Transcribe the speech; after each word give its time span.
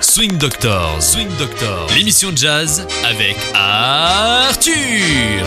Swing 0.00 0.36
Doctor, 0.38 0.96
Swing 1.02 1.28
Doctor, 1.38 1.86
l'émission 1.94 2.30
de 2.32 2.36
jazz 2.36 2.86
avec 3.04 3.36
Arthur. 3.54 5.44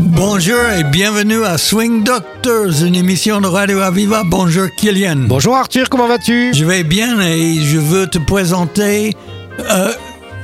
Bonjour 0.00 0.58
et 0.78 0.84
bienvenue 0.84 1.44
à 1.44 1.58
Swing 1.58 2.04
Doctors, 2.04 2.82
une 2.84 2.94
émission 2.94 3.40
de 3.40 3.46
Radio 3.46 3.80
Aviva. 3.80 4.22
Bonjour 4.24 4.66
Kylian. 4.76 5.24
Bonjour 5.28 5.56
Arthur, 5.56 5.88
comment 5.88 6.06
vas-tu? 6.08 6.52
Je 6.54 6.64
vais 6.64 6.84
bien 6.84 7.20
et 7.20 7.60
je 7.60 7.78
veux 7.78 8.06
te 8.06 8.18
présenter 8.18 9.14
euh, 9.70 9.92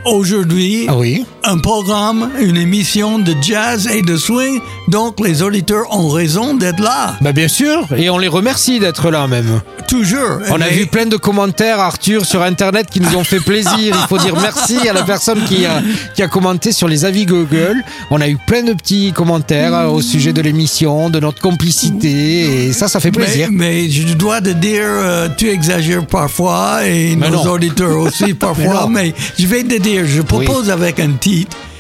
aujourd'hui 0.04 0.86
Ah 0.88 0.96
oui? 0.96 1.24
Un 1.44 1.58
programme, 1.58 2.30
une 2.40 2.56
émission 2.56 3.18
de 3.18 3.34
jazz 3.40 3.86
et 3.92 4.02
de 4.02 4.16
swing. 4.16 4.60
Donc 4.88 5.20
les 5.24 5.42
auditeurs 5.42 5.84
ont 5.90 6.08
raison 6.08 6.54
d'être 6.54 6.80
là. 6.80 7.16
Bah 7.20 7.32
bien 7.32 7.48
sûr, 7.48 7.86
et 7.96 8.10
on 8.10 8.18
les 8.18 8.28
remercie 8.28 8.78
d'être 8.80 9.10
là 9.10 9.26
même. 9.26 9.60
Toujours. 9.88 10.38
On 10.50 10.60
a 10.60 10.68
vu 10.68 10.86
plein 10.86 11.06
de 11.06 11.16
commentaires 11.16 11.80
Arthur 11.80 12.24
sur 12.26 12.42
internet 12.42 12.88
qui 12.90 13.00
nous 13.00 13.14
ont 13.16 13.24
fait 13.24 13.40
plaisir. 13.40 13.72
Il 13.78 14.06
faut 14.08 14.18
dire 14.18 14.34
merci 14.40 14.86
à 14.88 14.92
la 14.92 15.02
personne 15.02 15.42
qui 15.44 15.64
a, 15.64 15.80
qui 16.14 16.22
a 16.22 16.28
commenté 16.28 16.72
sur 16.72 16.88
les 16.88 17.04
avis 17.04 17.24
Google. 17.24 17.82
On 18.10 18.20
a 18.20 18.28
eu 18.28 18.36
plein 18.46 18.62
de 18.62 18.72
petits 18.74 19.12
commentaires 19.12 19.74
euh, 19.74 19.86
au 19.86 20.02
sujet 20.02 20.32
de 20.32 20.42
l'émission, 20.42 21.08
de 21.08 21.20
notre 21.20 21.40
complicité 21.40 22.66
et 22.68 22.72
ça 22.72 22.88
ça 22.88 23.00
fait 23.00 23.10
Mais, 23.16 23.24
plaisir. 23.24 23.48
mais 23.50 23.88
je 23.88 24.12
dois 24.14 24.40
te 24.40 24.50
dire, 24.50 24.82
euh, 24.84 25.28
tu 25.36 25.48
exagères 25.48 26.06
parfois 26.06 26.86
et 26.86 27.16
Mais 27.16 27.30
nos 27.30 27.44
non. 27.44 27.52
auditeurs 27.52 27.96
aussi 27.98 28.34
parfois. 28.34 28.82
non. 28.82 28.88
mais, 28.88 29.14
je 29.38 29.46
vais 29.46 29.62
te 29.64 29.78
dire, 29.80 30.04
je 30.06 30.20
propose 30.22 30.70
avec 30.70 31.00
un 31.00 31.12
titre 31.12 31.28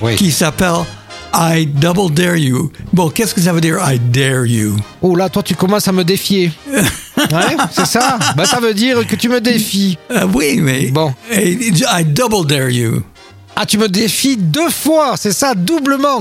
Oui. 0.00 0.14
qui 0.16 0.30
s'appelle 0.30 0.84
I 1.34 1.66
Double 1.66 2.12
Dare 2.14 2.36
You. 2.36 2.72
Bon, 2.92 3.10
qu'est-ce 3.10 3.34
que 3.34 3.40
ça 3.40 3.52
veut 3.52 3.60
dire 3.60 3.78
I 3.86 3.98
Dare 3.98 4.46
You? 4.46 4.76
Oh 5.02 5.14
là, 5.14 5.28
toi 5.28 5.42
tu 5.42 5.54
commences 5.54 5.86
à 5.88 5.92
me 5.92 6.04
défier. 6.04 6.52
Ouais, 7.32 7.56
c'est 7.72 7.84
ça 7.86 8.16
Bah 8.36 8.44
ça 8.46 8.60
veut 8.60 8.72
dire 8.74 9.04
que 9.04 9.16
tu 9.16 9.28
me 9.28 9.40
défies. 9.40 9.98
Euh, 10.12 10.24
Oui, 10.32 10.60
mais 10.62 10.86
Bon. 10.92 11.12
et- 11.32 11.50
I 11.50 12.04
Double 12.04 12.46
Dare 12.46 12.70
You. 12.70 13.02
Ah, 13.56 13.66
tu 13.66 13.76
me 13.76 13.88
défies 13.88 14.36
deux 14.36 14.70
fois, 14.70 15.14
c'est 15.16 15.32
ça, 15.32 15.52
doublement. 15.56 16.20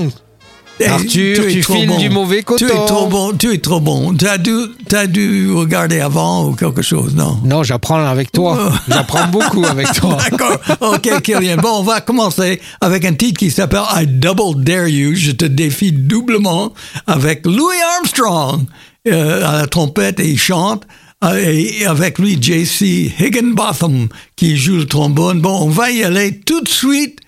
Et 0.80 0.86
Arthur, 0.86 1.46
tu 1.48 1.62
files 1.62 1.96
du 1.98 2.08
mauvais 2.08 2.44
Tu 2.56 2.64
es 2.64 2.68
coton. 2.68 2.86
trop 2.86 3.06
bon, 3.08 3.32
tu 3.36 3.52
es 3.52 3.58
trop 3.58 3.80
bon. 3.80 4.14
Tu 4.14 4.26
as 4.28 4.38
dû, 4.38 4.52
t'as 4.88 5.06
dû 5.06 5.50
regarder 5.52 6.00
avant 6.00 6.46
ou 6.48 6.54
quelque 6.54 6.82
chose, 6.82 7.14
non? 7.14 7.38
Non, 7.44 7.62
j'apprends 7.64 8.04
avec 8.04 8.30
toi. 8.32 8.72
J'apprends 8.88 9.26
beaucoup 9.28 9.64
avec 9.64 9.90
toi. 9.92 10.16
D'accord. 10.30 10.56
OK, 10.80 11.22
Kylian. 11.22 11.56
Bon, 11.56 11.80
on 11.80 11.82
va 11.82 12.00
commencer 12.00 12.60
avec 12.80 13.04
un 13.04 13.14
titre 13.14 13.38
qui 13.38 13.50
s'appelle 13.50 13.82
I 13.96 14.06
Double 14.06 14.62
Dare 14.62 14.86
You. 14.88 15.14
Je 15.14 15.32
te 15.32 15.44
défie 15.44 15.90
doublement 15.92 16.72
avec 17.06 17.44
Louis 17.44 17.76
Armstrong 17.98 18.62
euh, 19.08 19.44
à 19.46 19.58
la 19.58 19.66
trompette 19.66 20.20
et 20.20 20.28
il 20.28 20.38
chante. 20.38 20.84
euh, 21.24 21.36
Et 21.38 21.86
avec 21.86 22.18
lui, 22.20 22.38
JC 22.40 23.12
Higginbotham 23.18 24.08
qui 24.36 24.56
joue 24.56 24.76
le 24.76 24.86
trombone. 24.86 25.40
Bon, 25.40 25.58
on 25.62 25.68
va 25.70 25.90
y 25.90 26.04
aller 26.04 26.38
tout 26.40 26.60
de 26.60 26.68
suite. 26.68 27.18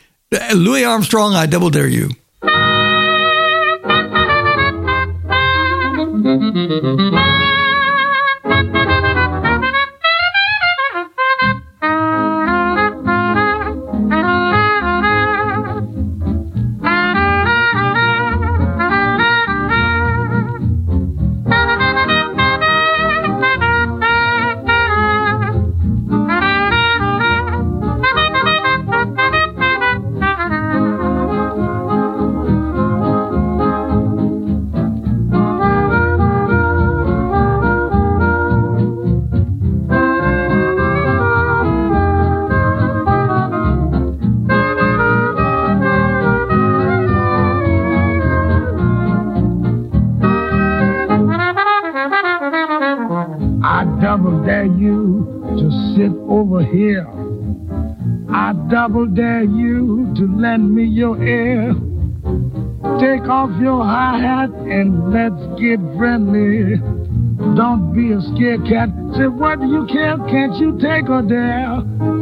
Louis 0.54 0.84
Armstrong, 0.84 1.34
I 1.34 1.48
Double 1.48 1.72
Dare 1.72 1.88
You. 1.88 2.08
Thank. 6.41 7.49
Your 60.90 61.22
ear. 61.22 61.72
Take 63.00 63.28
off 63.28 63.50
your 63.60 63.84
high 63.84 64.18
hat 64.18 64.50
and 64.50 65.12
let's 65.12 65.40
get 65.60 65.80
friendly. 65.96 66.76
Don't 67.56 67.94
be 67.94 68.12
a 68.12 68.20
scared 68.20 68.66
cat. 68.68 68.90
Say, 69.16 69.26
what 69.28 69.60
do 69.60 69.66
you 69.66 69.86
care? 69.86 70.18
Can't 70.28 70.56
you 70.56 70.78
take 70.78 71.08
a 71.08 71.22
dare? 71.22 71.80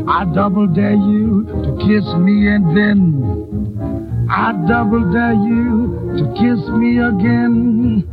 I 0.09 0.25
double 0.35 0.67
dare 0.67 0.95
you 0.95 1.45
to 1.45 1.71
kiss 1.83 2.07
me 2.23 2.49
and 2.49 2.77
then 2.77 4.27
I 4.31 4.53
double 4.69 5.13
dare 5.13 5.35
you 5.35 6.15
to 6.19 6.25
kiss 6.39 6.61
me 6.71 6.99
again. 6.99 8.05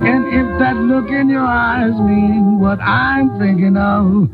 And 0.00 0.24
if 0.32 0.58
that 0.58 0.76
look 0.76 1.10
in 1.10 1.28
your 1.28 1.46
eyes 1.46 1.94
mean 2.00 2.60
what 2.60 2.80
I'm 2.80 3.38
thinking 3.38 3.76
of, 3.76 4.28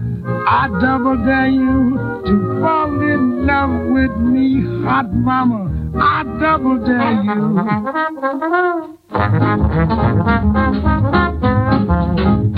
I 0.47 0.69
double 0.81 1.17
dare 1.25 1.49
you 1.49 1.99
to 2.27 2.61
fall 2.61 3.01
in 3.03 3.47
love 3.47 3.71
with 3.93 4.17
me, 4.17 4.63
hot 4.85 5.13
mama. 5.13 5.71
I 5.97 6.25
double 6.41 6.79
dare 6.85 7.23
you. 12.43 12.47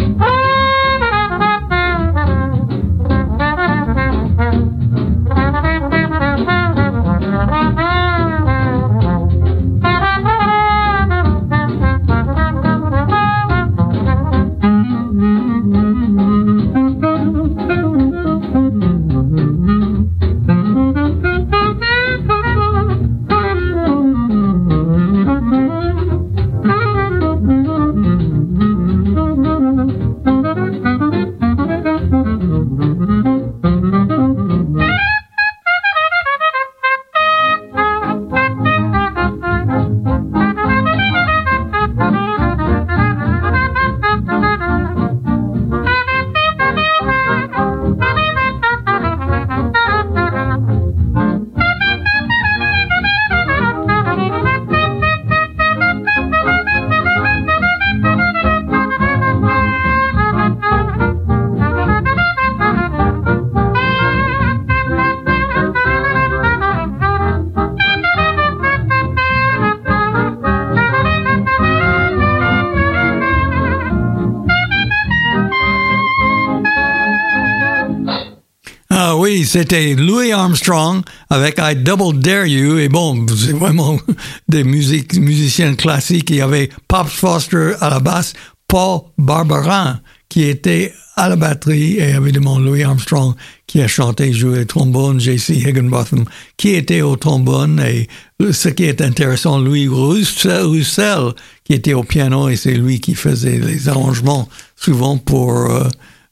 c'était 79.44 79.94
Louis 79.94 80.32
Armstrong 80.32 81.02
avec 81.30 81.58
I 81.58 81.74
Double 81.76 82.18
Dare 82.18 82.46
You. 82.46 82.78
Et 82.78 82.88
bon, 82.88 83.26
c'est 83.28 83.52
vraiment 83.52 83.98
des 84.48 84.64
musiciens 84.64 85.74
classiques. 85.74 86.30
Il 86.30 86.36
y 86.36 86.40
avait 86.40 86.70
Pops 86.88 87.12
Foster 87.12 87.72
à 87.80 87.90
la 87.90 88.00
basse, 88.00 88.34
Paul 88.68 89.00
Barbarin 89.18 90.00
qui 90.28 90.44
était 90.44 90.94
à 91.16 91.28
la 91.28 91.36
batterie 91.36 91.98
et 91.98 92.14
évidemment 92.14 92.58
Louis 92.58 92.82
Armstrong 92.82 93.34
qui 93.66 93.82
a 93.82 93.86
chanté, 93.86 94.32
joué 94.32 94.60
le 94.60 94.66
trombone, 94.66 95.20
J.C. 95.20 95.54
Higginbotham 95.56 96.24
qui 96.56 96.70
était 96.70 97.02
au 97.02 97.16
trombone 97.16 97.80
et 97.80 98.08
ce 98.50 98.70
qui 98.70 98.84
est 98.84 99.02
intéressant, 99.02 99.58
Louis 99.58 99.88
Roussel 99.88 101.34
qui 101.64 101.74
était 101.74 101.92
au 101.92 102.02
piano 102.02 102.48
et 102.48 102.56
c'est 102.56 102.74
lui 102.74 102.98
qui 102.98 103.14
faisait 103.14 103.58
les 103.58 103.90
arrangements 103.90 104.48
souvent 104.74 105.18
pour 105.18 105.52
euh, 105.52 105.88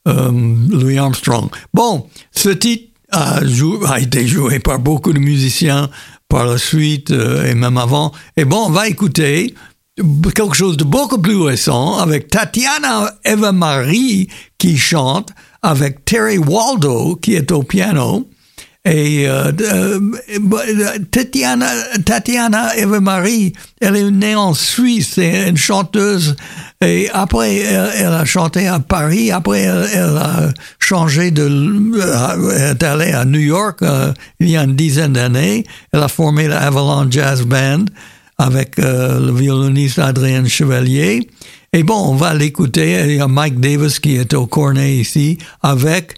euh, 0.09 0.31
Louis 0.71 0.97
Armstrong. 0.97 1.51
Bon, 1.75 2.07
ce 2.33 2.49
titre 2.49 2.90
a, 3.13 3.41
a, 3.89 4.01
été 4.01 4.27
joué 4.27 4.59
par 4.59 4.79
beaucoup 4.79 5.13
de 5.13 5.19
musiciens 5.19 5.91
par 6.29 6.47
la 6.47 6.59
suite 6.59 7.11
euh, 7.11 7.51
et 7.51 7.55
même 7.55 7.77
avant. 7.77 8.13
Et 8.37 8.45
bon, 8.45 8.67
on 8.67 8.71
va 8.71 8.89
écouter 8.89 9.55
quelque 10.35 10.55
chose 10.55 10.77
de 10.77 10.85
beaucoup 10.85 11.21
plus 11.21 11.37
récent 11.37 11.99
avec 11.99 12.29
Tatiana 12.29 13.15
Eva 13.25 13.53
Marie 13.53 14.29
qui 14.57 14.79
chante 14.79 15.31
avec 15.63 16.05
Terry 16.05 16.39
Waldo 16.39 17.17
qui 17.17 17.35
est 17.35 17.53
au 17.53 17.63
piano 17.63 18.27
et 18.87 19.29
euh, 19.29 19.53
euh, 19.61 20.99
Tatiana, 21.11 21.69
Tatiana 22.05 22.77
Eva 22.77 23.01
Marie, 23.01 23.53
elle 23.81 23.97
est 23.97 24.11
née 24.11 24.35
en 24.35 24.55
Suisse, 24.55 25.13
c'est 25.17 25.51
une 25.51 25.59
chanteuse. 25.59 26.35
Et 26.81 27.11
après, 27.13 27.57
elle, 27.57 28.07
a 28.07 28.25
chanté 28.25 28.67
à 28.67 28.81
Paris. 28.81 29.31
Après, 29.31 29.61
elle, 29.61 30.17
a 30.17 30.51
changé 30.79 31.31
de, 31.31 31.47
elle 32.57 32.71
est 32.71 32.83
allée 32.83 33.13
à 33.13 33.27
New 33.27 33.41
York 33.41 33.81
euh, 33.83 34.13
il 34.39 34.49
y 34.49 34.57
a 34.57 34.65
une 34.65 34.77
dizaine 34.77 35.13
d'années. 35.13 35.67
Elle 35.93 36.03
a 36.03 36.09
formé 36.09 36.49
la 36.49 36.61
Avalon 36.61 37.11
Jazz 37.11 37.43
Band 37.43 37.85
avec 38.39 38.79
euh, 38.79 39.21
le 39.21 39.33
violoniste 39.33 39.99
Adrien 39.99 40.47
Chevalier. 40.47 41.29
Et 41.75 41.83
bon, 41.83 41.99
on 41.99 42.15
va 42.15 42.33
l'écouter. 42.33 43.05
Il 43.09 43.17
y 43.17 43.21
a 43.21 43.29
Mike 43.29 43.61
Davis 43.61 44.01
qui 44.01 44.17
est 44.17 44.33
au 44.33 44.47
cornet 44.47 44.97
ici 44.97 45.37
avec 45.63 46.15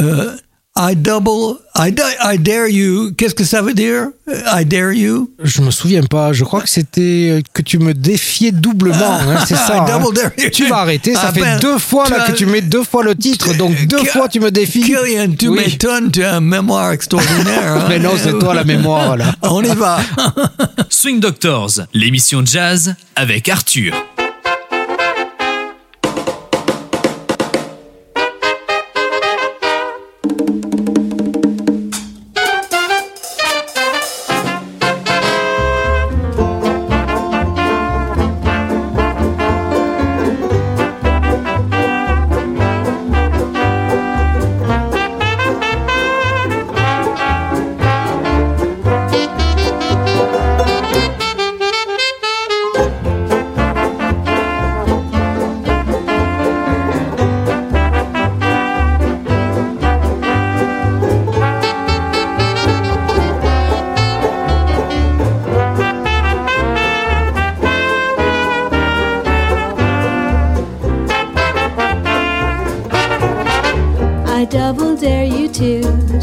euh, 0.00 0.34
I 0.76 0.96
double, 0.96 1.60
I, 1.76 1.94
I 2.20 2.36
dare 2.36 2.66
you. 2.68 3.12
Qu'est-ce 3.16 3.34
que 3.36 3.44
ça 3.44 3.62
veut 3.62 3.74
dire? 3.74 4.08
I 4.26 4.64
dare 4.64 4.92
you? 4.92 5.30
Je 5.40 5.62
me 5.62 5.70
souviens 5.70 6.02
pas. 6.02 6.32
Je 6.32 6.42
crois 6.42 6.62
que 6.62 6.68
c'était 6.68 7.28
euh, 7.30 7.42
que 7.52 7.62
tu 7.62 7.78
me 7.78 7.94
défiais 7.94 8.50
doublement. 8.50 9.14
Hein, 9.20 9.44
c'est 9.46 9.54
ça. 9.68 9.76
I 9.76 9.78
hein. 9.78 9.98
double 10.00 10.16
dare 10.16 10.32
you. 10.36 10.50
Tu 10.50 10.66
vas 10.66 10.78
arrêter. 10.78 11.14
Ça 11.14 11.26
Ah 11.28 11.32
fait 11.32 11.42
ben, 11.42 11.60
deux 11.60 11.78
fois 11.78 12.08
là 12.08 12.26
que 12.26 12.32
tu 12.32 12.46
mets 12.46 12.60
deux 12.60 12.82
fois 12.82 13.04
le 13.04 13.14
titre. 13.14 13.54
Donc 13.56 13.86
deux 13.86 14.02
fois 14.04 14.28
tu 14.28 14.40
me 14.40 14.50
défies. 14.50 14.80
Killian, 14.82 15.36
tu 15.38 15.46
Oui. 15.46 15.60
m'étonnes, 15.60 16.10
tu 16.10 16.24
as 16.24 16.34
une 16.38 16.46
mémoire 16.46 16.90
extraordinaire. 16.90 17.74
hein. 17.74 17.86
Mais 17.88 18.00
non, 18.00 18.14
c'est 18.20 18.36
toi 18.36 18.52
la 18.54 18.64
mémoire 18.64 19.16
là. 19.16 19.26
On 19.42 19.62
y 19.62 19.74
va. 19.76 20.00
Swing 20.90 21.20
Doctors, 21.20 21.82
l'émission 21.92 22.42
de 22.42 22.48
jazz 22.48 22.96
avec 23.14 23.48
Arthur. 23.48 23.94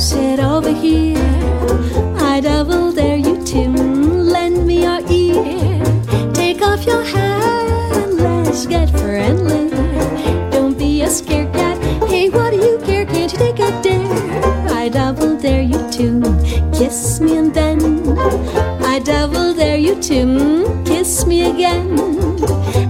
Sit 0.01 0.39
over 0.39 0.73
here. 0.73 1.15
I 2.17 2.41
double 2.41 2.91
dare 2.91 3.17
you 3.17 3.37
to 3.45 3.69
lend 3.69 4.65
me 4.65 4.81
your 4.81 4.99
ear. 5.11 6.33
Take 6.33 6.63
off 6.63 6.87
your 6.87 7.03
hat, 7.03 8.09
let's 8.09 8.65
get 8.65 8.89
friendly. 8.89 9.69
Don't 10.49 10.75
be 10.75 11.03
a 11.03 11.07
scared 11.07 11.53
cat. 11.53 11.77
Hey, 12.09 12.29
what 12.29 12.49
do 12.49 12.57
you 12.57 12.79
care? 12.83 13.05
Can't 13.05 13.31
you 13.31 13.37
take 13.37 13.59
a 13.59 13.69
dare? 13.83 14.73
I 14.73 14.89
double 14.89 15.37
dare 15.37 15.61
you 15.61 15.79
to 15.91 16.07
kiss 16.73 17.19
me 17.19 17.37
and 17.37 17.53
then 17.53 17.77
I 18.83 18.97
double 18.97 19.53
dare 19.53 19.77
you 19.77 20.01
to 20.01 20.83
kiss 20.83 21.27
me 21.27 21.43
again. 21.51 21.91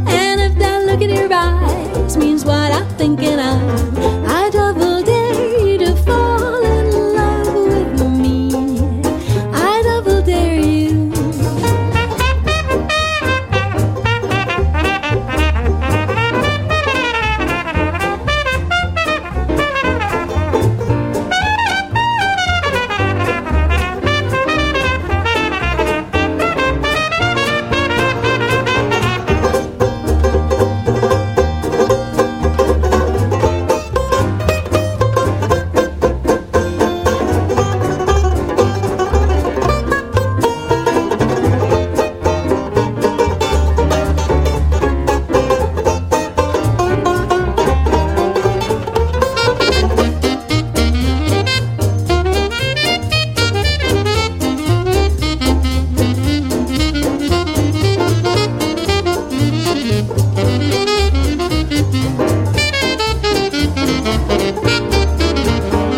And 0.07 0.39
if 0.39 0.57
that 0.59 0.85
look 0.85 1.01
in 1.01 1.09
your 1.09 1.31
eyes 1.33 2.15
means 2.15 2.45
what 2.45 2.71
I'm 2.71 2.87
thinking 2.95 3.37
of, 3.37 3.80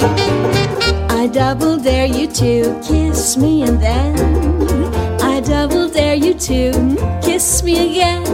I 0.04 1.30
double 1.32 1.78
dare 1.78 2.06
you 2.06 2.28
to 2.28 2.82
kiss 2.84 3.38
me 3.38 3.64
and 3.64 3.82
then 3.82 4.20
I 5.22 5.40
double 5.40 5.88
dare 5.90 6.16
you 6.16 6.34
to 6.34 7.20
kiss 7.24 7.64
me 7.64 7.92
again. 7.92 8.26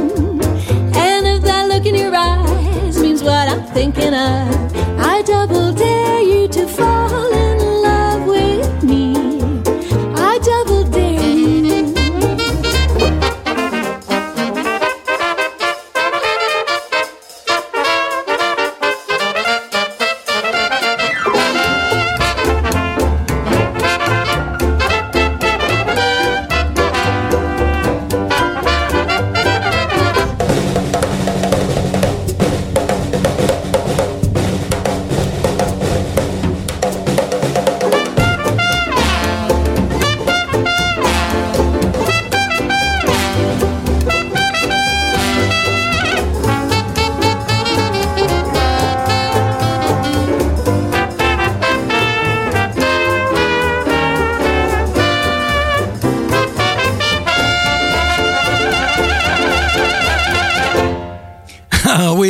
And 0.95 1.27
if 1.27 1.43
that 1.43 1.67
look 1.67 1.85
in 1.85 1.95
your 1.95 2.15
eyes 2.15 2.99
means 2.99 3.21
what 3.21 3.47
I'm 3.47 3.63
thinking 3.67 4.13
of, 4.15 4.75
I 4.99 5.21
double 5.21 5.71
dare 5.71 6.21
you 6.21 6.47
to 6.47 6.67
fall 6.67 7.28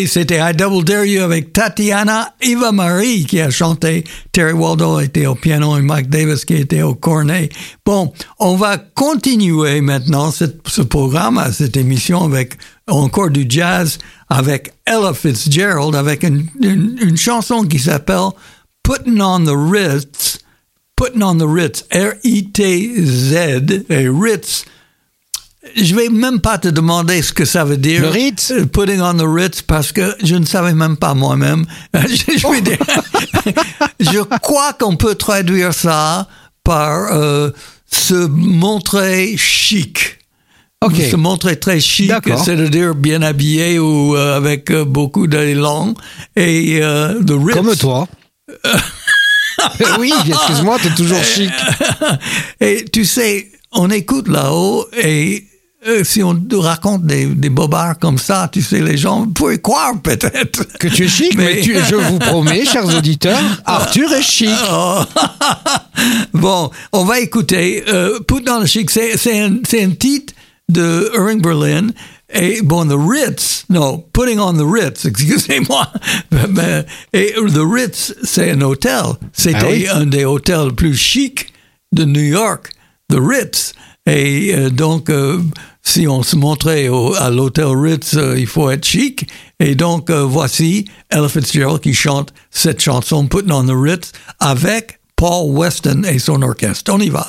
c'était 0.10 0.40
I 0.40 0.54
Double 0.54 0.84
Dare 0.84 1.06
You 1.06 1.22
avec 1.22 1.54
Tatiana 1.54 2.34
Eva 2.42 2.72
Marie 2.72 3.26
qui 3.26 3.40
a 3.40 3.50
chanté. 3.50 4.04
Terry 4.32 4.54
Waldo 4.54 5.00
était 5.00 5.26
au 5.26 5.36
piano 5.36 5.78
et 5.78 5.82
Mike 5.82 6.10
Davis 6.10 6.46
qui 6.46 6.56
était 6.56 6.82
au 6.82 6.96
cornet. 6.96 7.50
Bon, 7.86 8.12
on 8.40 8.56
va 8.56 8.78
continuer 8.78 9.82
maintenant 9.82 10.32
ce 10.32 10.82
programme, 10.82 11.42
cette 11.54 11.78
émission 11.78 12.24
avec 12.24 12.58
encore 12.88 13.30
du 13.30 13.46
jazz 13.48 14.00
avec 14.30 14.74
Ella 14.86 15.14
Fitzgerald 15.14 15.96
avec 15.96 16.24
une 16.24 17.18
chanson 17.18 17.64
qui 17.64 17.80
s'appelle 17.80 18.30
Putting 18.84 19.22
on 19.22 19.46
the 19.46 19.56
Ritz. 19.56 20.40
Putting 20.96 21.22
on 21.22 21.38
the 21.38 21.48
Ritz. 21.48 21.86
R-I-T-Z. 21.92 23.34
Et 23.90 24.10
Ritz. 24.10 24.66
Je 25.76 25.94
vais 25.94 26.08
même 26.10 26.40
pas 26.40 26.58
te 26.58 26.70
demander 26.70 27.22
ce 27.22 27.34
que 27.34 27.44
ça 27.46 27.66
veut 27.66 27.78
dire. 27.78 28.02
Le 28.02 28.08
Ritz? 28.08 28.52
Euh, 28.52 28.66
Putting 28.66 29.02
on 29.02 29.14
the 29.16 29.26
Ritz 29.26 29.62
parce 29.62 29.92
que 29.92 30.16
je 30.24 30.36
ne 30.36 30.46
savais 30.46 30.74
même 30.74 30.96
pas 30.96 31.14
moi-même. 31.14 31.66
je, 31.94 32.38
je 32.38 32.48
vais 32.52 32.62
dire- 32.62 32.78
je 34.00 34.20
crois 34.40 34.72
qu'on 34.74 34.96
peut 34.96 35.16
traduire 35.16 35.74
ça 35.74 36.28
par 36.64 37.14
euh, 37.14 37.50
se 37.92 38.14
montrer 38.14 39.36
chic. 39.38 40.18
Ok. 40.82 40.96
Se 41.12 41.18
montrer 41.18 41.60
très 41.60 41.82
chic, 41.82 42.10
c'est-à-dire 42.46 42.96
bien 42.96 43.22
habillé 43.22 43.80
ou 43.80 44.16
euh, 44.16 44.38
avec 44.38 44.72
euh, 44.72 44.86
beaucoup 44.86 45.28
d'élan. 45.28 45.94
Et 46.38 46.80
euh, 46.82 47.22
the 47.22 47.32
Ritz. 47.32 47.54
Comme 47.56 47.76
toi. 47.76 48.08
oui, 50.00 50.14
excuse-moi, 50.26 50.78
t'es 50.82 50.94
toujours 50.96 51.22
chic. 51.24 51.52
Et 52.62 52.86
tu 52.92 53.04
sais, 53.04 53.52
on 53.74 53.90
écoute 53.90 54.30
là-haut 54.30 54.88
et 54.98 55.44
euh, 55.44 55.49
si 56.04 56.22
on 56.24 56.36
te 56.36 56.56
raconte 56.56 57.06
des, 57.06 57.26
des 57.26 57.50
bobards 57.50 57.98
comme 58.00 58.18
ça, 58.18 58.50
tu 58.52 58.62
sais, 58.62 58.82
les 58.82 58.98
gens 58.98 59.28
pourraient 59.28 59.60
croire 59.60 59.94
peut-être. 60.02 60.66
Que 60.78 60.88
tu 60.88 61.06
es 61.06 61.08
chic, 61.08 61.36
mais, 61.38 61.56
Mais- 61.56 61.62
tu- 61.62 61.76
je 61.90 61.96
vous 61.96 62.20
promets, 62.20 62.66
chers 62.66 62.86
auditeurs, 62.86 63.40
Arthur 63.66 64.12
est 64.14 64.22
chic. 64.22 64.50
Oh. 64.72 65.02
bon, 66.34 66.70
on 66.92 67.06
va 67.06 67.20
écouter 67.20 67.84
euh, 67.88 68.20
Put 68.28 68.44
on 68.50 68.62
the 68.62 68.66
Chic. 68.66 68.90
C'est, 68.90 69.40
un, 69.40 69.58
c'est 69.68 69.84
un 69.84 69.92
titre 69.92 70.34
de 70.68 71.12
Irving 71.16 71.42
Berlin. 71.42 71.88
Et 72.32 72.62
bon, 72.62 72.86
The 72.86 72.94
Ritz, 72.96 73.64
no, 73.70 74.06
Putting 74.14 74.38
on 74.38 74.54
the 74.54 74.62
Ritz, 74.64 75.06
excusez-moi. 75.06 75.92
Et 77.14 77.34
The 77.34 77.58
Ritz, 77.64 78.14
c'est 78.24 78.52
un 78.52 78.62
hôtel. 78.62 79.02
C'était 79.34 79.58
Ah 79.62 79.68
oui? 79.72 79.88
un 79.90 80.06
des 80.06 80.26
hôtels 80.26 80.74
plus 80.76 80.96
chics 80.96 81.52
de 81.92 82.06
New 82.06 82.22
York, 82.22 82.70
The 83.12 83.18
Ritz. 83.20 83.74
Et 84.06 84.54
euh, 84.56 84.70
donc, 84.70 85.10
euh, 85.10 85.40
si 85.84 86.08
on 86.08 86.24
se 86.24 86.36
montrait 86.36 86.90
à 87.18 87.30
l'hôtel 87.30 87.68
Ritz, 87.68 88.16
euh, 88.16 88.38
il 88.38 88.48
faut 88.48 88.70
être 88.70 88.86
chic. 88.86 89.28
Et 89.60 89.76
donc, 89.76 90.10
euh, 90.10 90.24
voici 90.24 90.86
Ella 91.10 91.30
Fitzgerald 91.30 91.82
qui 91.82 91.94
chante 91.94 92.34
cette 92.52 92.82
chanson 92.82 93.28
Putting 93.28 93.52
on 93.52 93.66
the 93.66 93.74
Ritz 93.74 94.12
avec 94.40 95.00
Paul 95.16 95.52
Weston 95.52 96.04
et 96.04 96.20
son 96.20 96.42
orchestre. 96.42 96.94
On 96.94 97.00
y 97.00 97.10
va. 97.10 97.28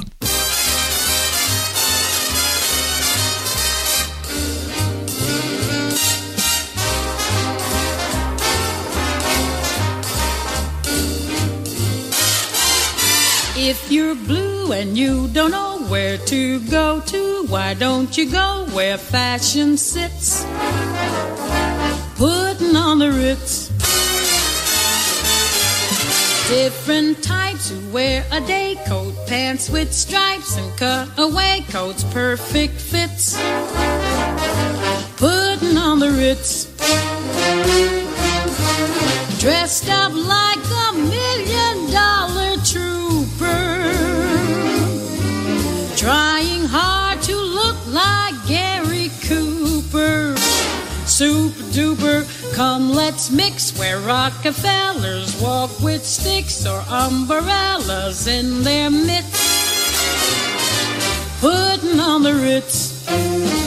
Where 15.91 16.19
to 16.19 16.61
go 16.71 17.01
to, 17.01 17.47
why 17.49 17.75
don't 17.75 18.17
you 18.17 18.31
go 18.31 18.65
where 18.73 18.97
fashion 18.97 19.77
sits? 19.77 20.45
Putting 22.15 22.77
on 22.77 23.01
the 23.01 23.11
Ritz. 23.11 23.69
Different 26.49 27.23
types 27.25 27.71
who 27.71 27.93
wear 27.93 28.25
a 28.31 28.41
day 28.41 28.77
coat, 28.87 29.15
pants 29.27 29.69
with 29.69 29.93
stripes 29.93 30.57
and 30.57 30.71
cutaway 30.79 31.65
coats, 31.71 32.05
perfect 32.05 32.75
fits. 32.75 33.37
Putting 35.17 35.77
on 35.77 35.99
the 35.99 36.13
Ritz. 36.13 36.67
Dressed 39.41 39.89
up 39.89 40.13
come 52.61 52.91
let's 52.93 53.31
mix 53.31 53.75
where 53.79 53.99
Rockefellers 54.01 55.35
walk 55.41 55.71
with 55.81 56.05
sticks 56.05 56.67
or 56.67 56.85
umbrellas 56.91 58.27
in 58.27 58.63
their 58.63 58.91
mitts. 58.91 59.41
Putting 61.41 61.99
on 61.99 62.23
the 62.23 62.35
Ritz. 62.35 63.60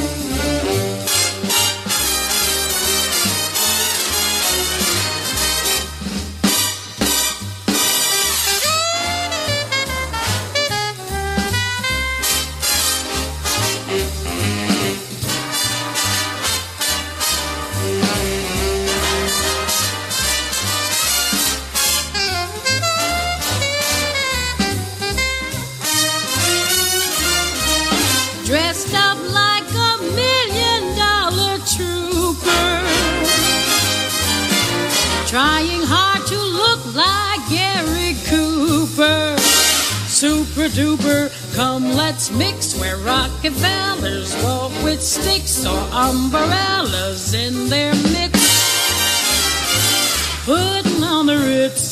Duper, 40.73 41.29
come 41.55 41.83
let's 41.93 42.31
mix 42.31 42.77
where 42.79 42.97
Rockefellers 42.97 44.35
walk 44.43 44.71
with 44.83 45.01
sticks 45.01 45.65
or 45.65 45.77
umbrellas 45.91 47.33
in 47.35 47.69
their 47.69 47.93
mix. 48.11 48.33
Putting 50.45 51.03
on 51.03 51.27
the 51.27 51.37
Ritz, 51.37 51.82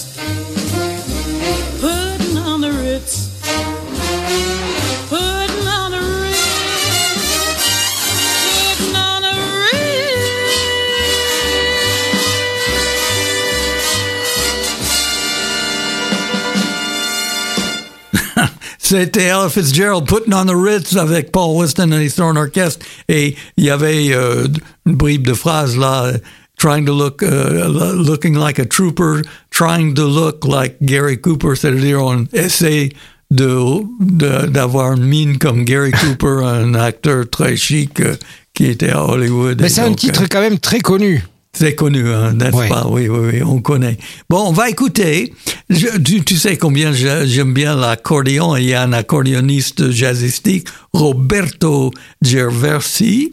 C'était 18.92 19.28
Ella 19.28 19.48
Fitzgerald 19.48 20.06
Putting 20.06 20.34
on 20.34 20.48
the 20.48 20.54
Ritz 20.54 20.98
avec 20.98 21.32
Paul 21.32 21.56
Weston 21.56 21.94
et 21.94 22.10
son 22.10 22.36
orchestre. 22.36 22.86
Et 23.08 23.38
il 23.56 23.64
y 23.64 23.70
avait 23.70 24.14
euh, 24.14 24.50
une 24.86 24.96
bribe 24.96 25.26
de 25.26 25.34
phrases 25.34 25.78
là. 25.78 26.12
Trying 26.58 26.86
to 26.86 26.94
look, 26.94 27.24
uh, 27.24 27.70
looking 27.96 28.36
like 28.36 28.60
a 28.60 28.66
trooper, 28.66 29.22
trying 29.50 29.94
to 29.96 30.06
look 30.06 30.46
like 30.46 30.76
Gary 30.82 31.18
Cooper, 31.18 31.56
c'est-à-dire 31.56 32.04
on 32.04 32.26
essaie 32.34 32.90
de 33.32 34.48
d'avoir 34.48 34.92
une 34.92 35.06
mine 35.06 35.38
comme 35.38 35.64
Gary 35.64 35.92
Cooper, 35.92 36.42
un 36.44 36.76
acteur 36.76 37.30
très 37.30 37.56
chic 37.56 38.02
euh, 38.02 38.16
qui 38.54 38.66
était 38.66 38.90
à 38.90 39.06
Hollywood. 39.06 39.62
Mais 39.62 39.70
c'est 39.70 39.82
un 39.82 39.94
titre 39.94 40.24
euh, 40.24 40.28
quand 40.30 40.42
même 40.42 40.60
très 40.60 40.82
connu. 40.82 41.24
C'est 41.54 41.76
connu, 41.76 42.10
hein, 42.10 42.34
n'est-ce 42.34 42.68
pas? 42.70 42.88
Oui, 42.90 43.08
oui, 43.10 43.30
oui, 43.34 43.44
on 43.44 43.62
connaît. 43.62 43.98
Bon, 44.30 44.40
on 44.48 44.52
va 44.54 44.70
écouter. 44.70 45.34
Je- 45.70 45.98
tu, 46.00 46.24
tu 46.24 46.38
sais 46.38 46.58
combien 46.58 46.92
j'aime 46.94 47.54
bien 47.54 47.76
l'accordéon. 47.76 48.56
Il 48.56 48.66
y 48.66 48.74
a 48.74 48.84
un 48.84 48.94
accordéoniste 48.94 49.92
jazzistique, 49.92 50.68
Roberto 50.94 51.92
Gerversi. 52.22 53.32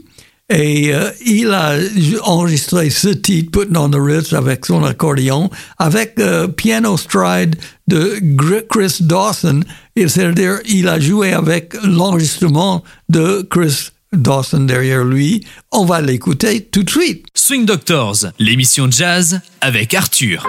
Et 0.51 0.95
euh, 0.95 1.11
il 1.27 1.51
a 1.51 1.77
enregistré 2.23 2.89
ce 2.89 3.09
titre, 3.09 3.51
Putting 3.51 3.77
on 3.77 3.91
the 3.91 3.97
Ritz, 4.01 4.33
avec 4.33 4.65
son 4.65 4.83
accordéon, 4.83 5.51
avec 5.79 6.19
euh, 6.21 6.49
piano 6.49 6.97
stride 6.97 7.57
de 7.87 8.19
Chris 8.71 8.97
Dawson. 9.01 9.61
C'est-à-dire, 9.95 10.59
il 10.67 10.89
a 10.89 10.99
joué 10.99 11.35
avec 11.35 11.75
l'enregistrement 11.85 12.83
de 13.11 13.47
Chris 13.51 13.91
Dawson 14.13 14.61
derrière 14.61 15.05
lui. 15.05 15.45
On 15.73 15.85
va 15.85 16.01
l'écouter 16.01 16.65
tout 16.65 16.83
de 16.83 16.91
suite. 16.91 17.27
Swing 17.35 17.67
Doctors, 17.67 18.27
l'émission 18.39 18.91
jazz 18.91 19.41
avec 19.61 19.95
Arthur. 19.95 20.47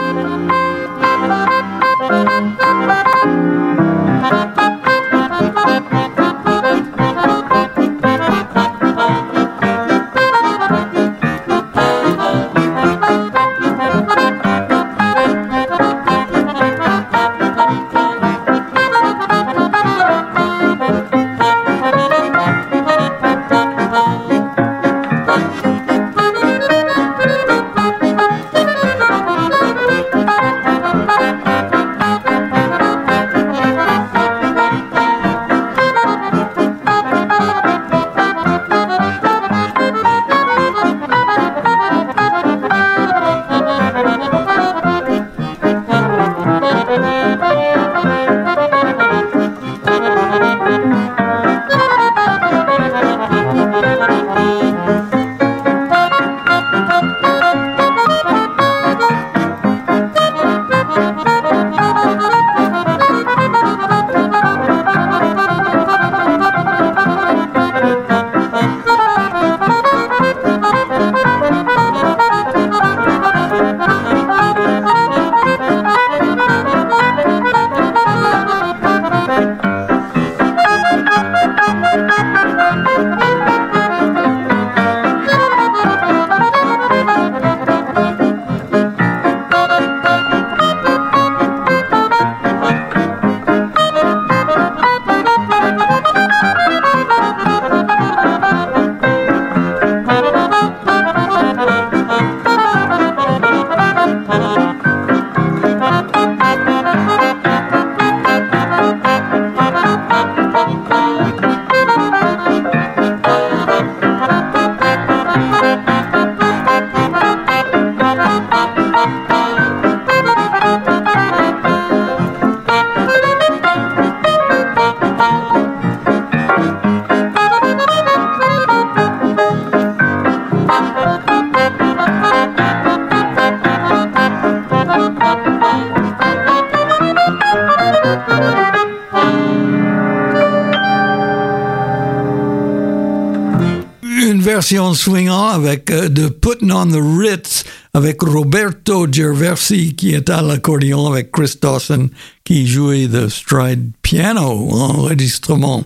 Version 144.89 144.93
swingant 144.93 145.48
avec 145.48 145.91
euh, 145.91 146.10
de 146.10 146.27
Putting 146.27 146.72
on 146.72 146.88
the 146.88 147.00
Ritz 147.00 147.63
avec 147.93 148.22
Roberto 148.22 149.11
Gerversi 149.11 149.96
qui 149.96 150.14
est 150.14 150.29
à 150.29 150.42
l'accordéon 150.42 151.07
avec 151.07 151.31
Chris 151.31 151.55
Dawson 151.61 152.09
qui 152.44 152.68
jouait 152.68 153.07
the 153.07 153.27
stride 153.27 153.92
piano 154.01 154.70
enregistrement. 154.72 155.83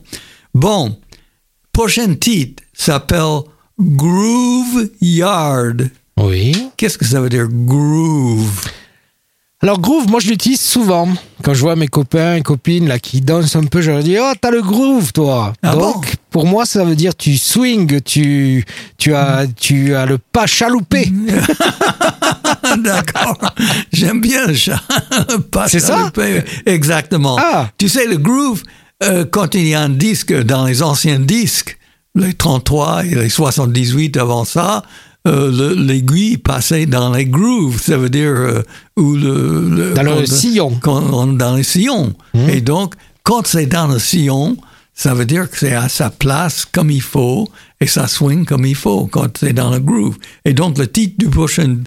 Bon, 0.54 0.98
prochain 1.72 2.16
titre 2.16 2.64
s'appelle 2.74 3.42
Groove 3.80 4.90
Yard. 5.02 5.90
Oui. 6.18 6.56
Qu'est-ce 6.78 6.98
que 6.98 7.06
ça 7.06 7.22
veut 7.22 7.30
dire 7.30 7.48
groove? 7.50 8.62
Alors 9.64 9.80
groove, 9.80 10.10
moi 10.10 10.20
je 10.20 10.28
l'utilise 10.28 10.60
souvent. 10.60 11.08
Quand 11.42 11.54
je 11.54 11.62
vois 11.62 11.78
mes 11.78 11.88
copains 11.88 12.36
et 12.36 12.42
copines 12.42 12.90
là 12.90 13.00
qui 13.00 13.22
dansent 13.22 13.56
un 13.56 13.64
peu, 13.64 13.82
je 13.82 13.92
leur 13.92 14.04
dis 14.04 14.18
oh 14.20 14.34
t'as 14.42 14.52
le 14.52 14.62
groove 14.62 15.14
toi. 15.14 15.54
Ah 15.64 15.72
Donc 15.72 15.82
bon 15.82 16.02
pour 16.32 16.46
moi 16.46 16.66
ça 16.66 16.84
veut 16.84 16.98
dire 16.98 17.16
tu 17.16 17.38
swing, 17.38 18.02
tu 18.02 18.66
tu 18.98 19.16
as 19.16 19.46
tu 19.58 19.96
as 19.96 20.06
le 20.06 20.18
pas 20.18 20.48
chaloupé. 20.48 21.10
D'accord. 22.78 23.38
J'aime 23.94 24.20
bien 24.20 24.48
le 24.48 24.54
chat. 24.54 24.82
Pas 25.50 25.70
C'est 25.70 25.80
ça 25.80 25.96
chaloupé. 25.96 26.44
Exactement. 26.66 27.38
Ah. 27.40 27.70
Tu 27.78 27.88
sais, 27.88 28.06
le 28.06 28.18
groove, 28.18 28.64
euh, 29.02 29.24
quand 29.24 29.56
il 29.56 29.66
y 29.66 29.76
a 29.76 29.82
un 29.82 29.90
disque 29.90 30.34
dans 30.34 30.66
les 30.66 30.84
anciens 30.84 31.20
disques, 31.20 31.78
les 32.16 32.34
33 32.34 33.06
et 33.06 33.16
les 33.16 33.30
78 33.30 34.18
avant 34.18 34.44
ça, 34.44 34.84
euh, 35.28 35.52
le- 35.52 35.74
l'aiguille 35.82 36.38
passait 36.38 36.86
dans 36.86 37.12
les 37.14 37.26
grooves, 37.26 37.82
ça 37.82 37.98
veut 37.98 38.10
dire 38.10 38.30
euh, 38.32 38.62
où 38.98 39.14
le, 39.16 39.70
le- 39.70 39.94
Dans 39.94 40.04
le 40.04 40.10
quand- 40.16 40.26
sillon. 40.28 40.78
Quand- 40.82 41.28
dans 41.28 41.56
le 41.56 41.64
sillon. 41.64 42.14
Et 42.50 42.62
donc, 42.62 42.96
quand 43.24 43.48
c'est 43.48 43.66
dans 43.68 43.88
le 43.88 44.00
sillon, 44.00 44.58
ça 44.94 45.14
veut 45.14 45.26
dire 45.26 45.50
que 45.50 45.58
c'est 45.58 45.74
à 45.74 45.88
sa 45.90 46.10
place 46.10 46.66
comme 46.72 46.92
il 46.92 47.02
faut 47.02 47.48
et 47.82 47.88
ça 47.88 48.08
swing 48.08 48.46
comme 48.46 48.66
il 48.66 48.76
faut 48.76 49.08
quand 49.08 49.38
c'est 49.38 49.54
dans 49.54 49.72
le 49.72 49.80
groove. 49.80 50.18
Et 50.46 50.54
donc, 50.54 50.78
le 50.78 50.88
titre 50.88 51.16
du 51.18 51.28
prochain, 51.28 51.78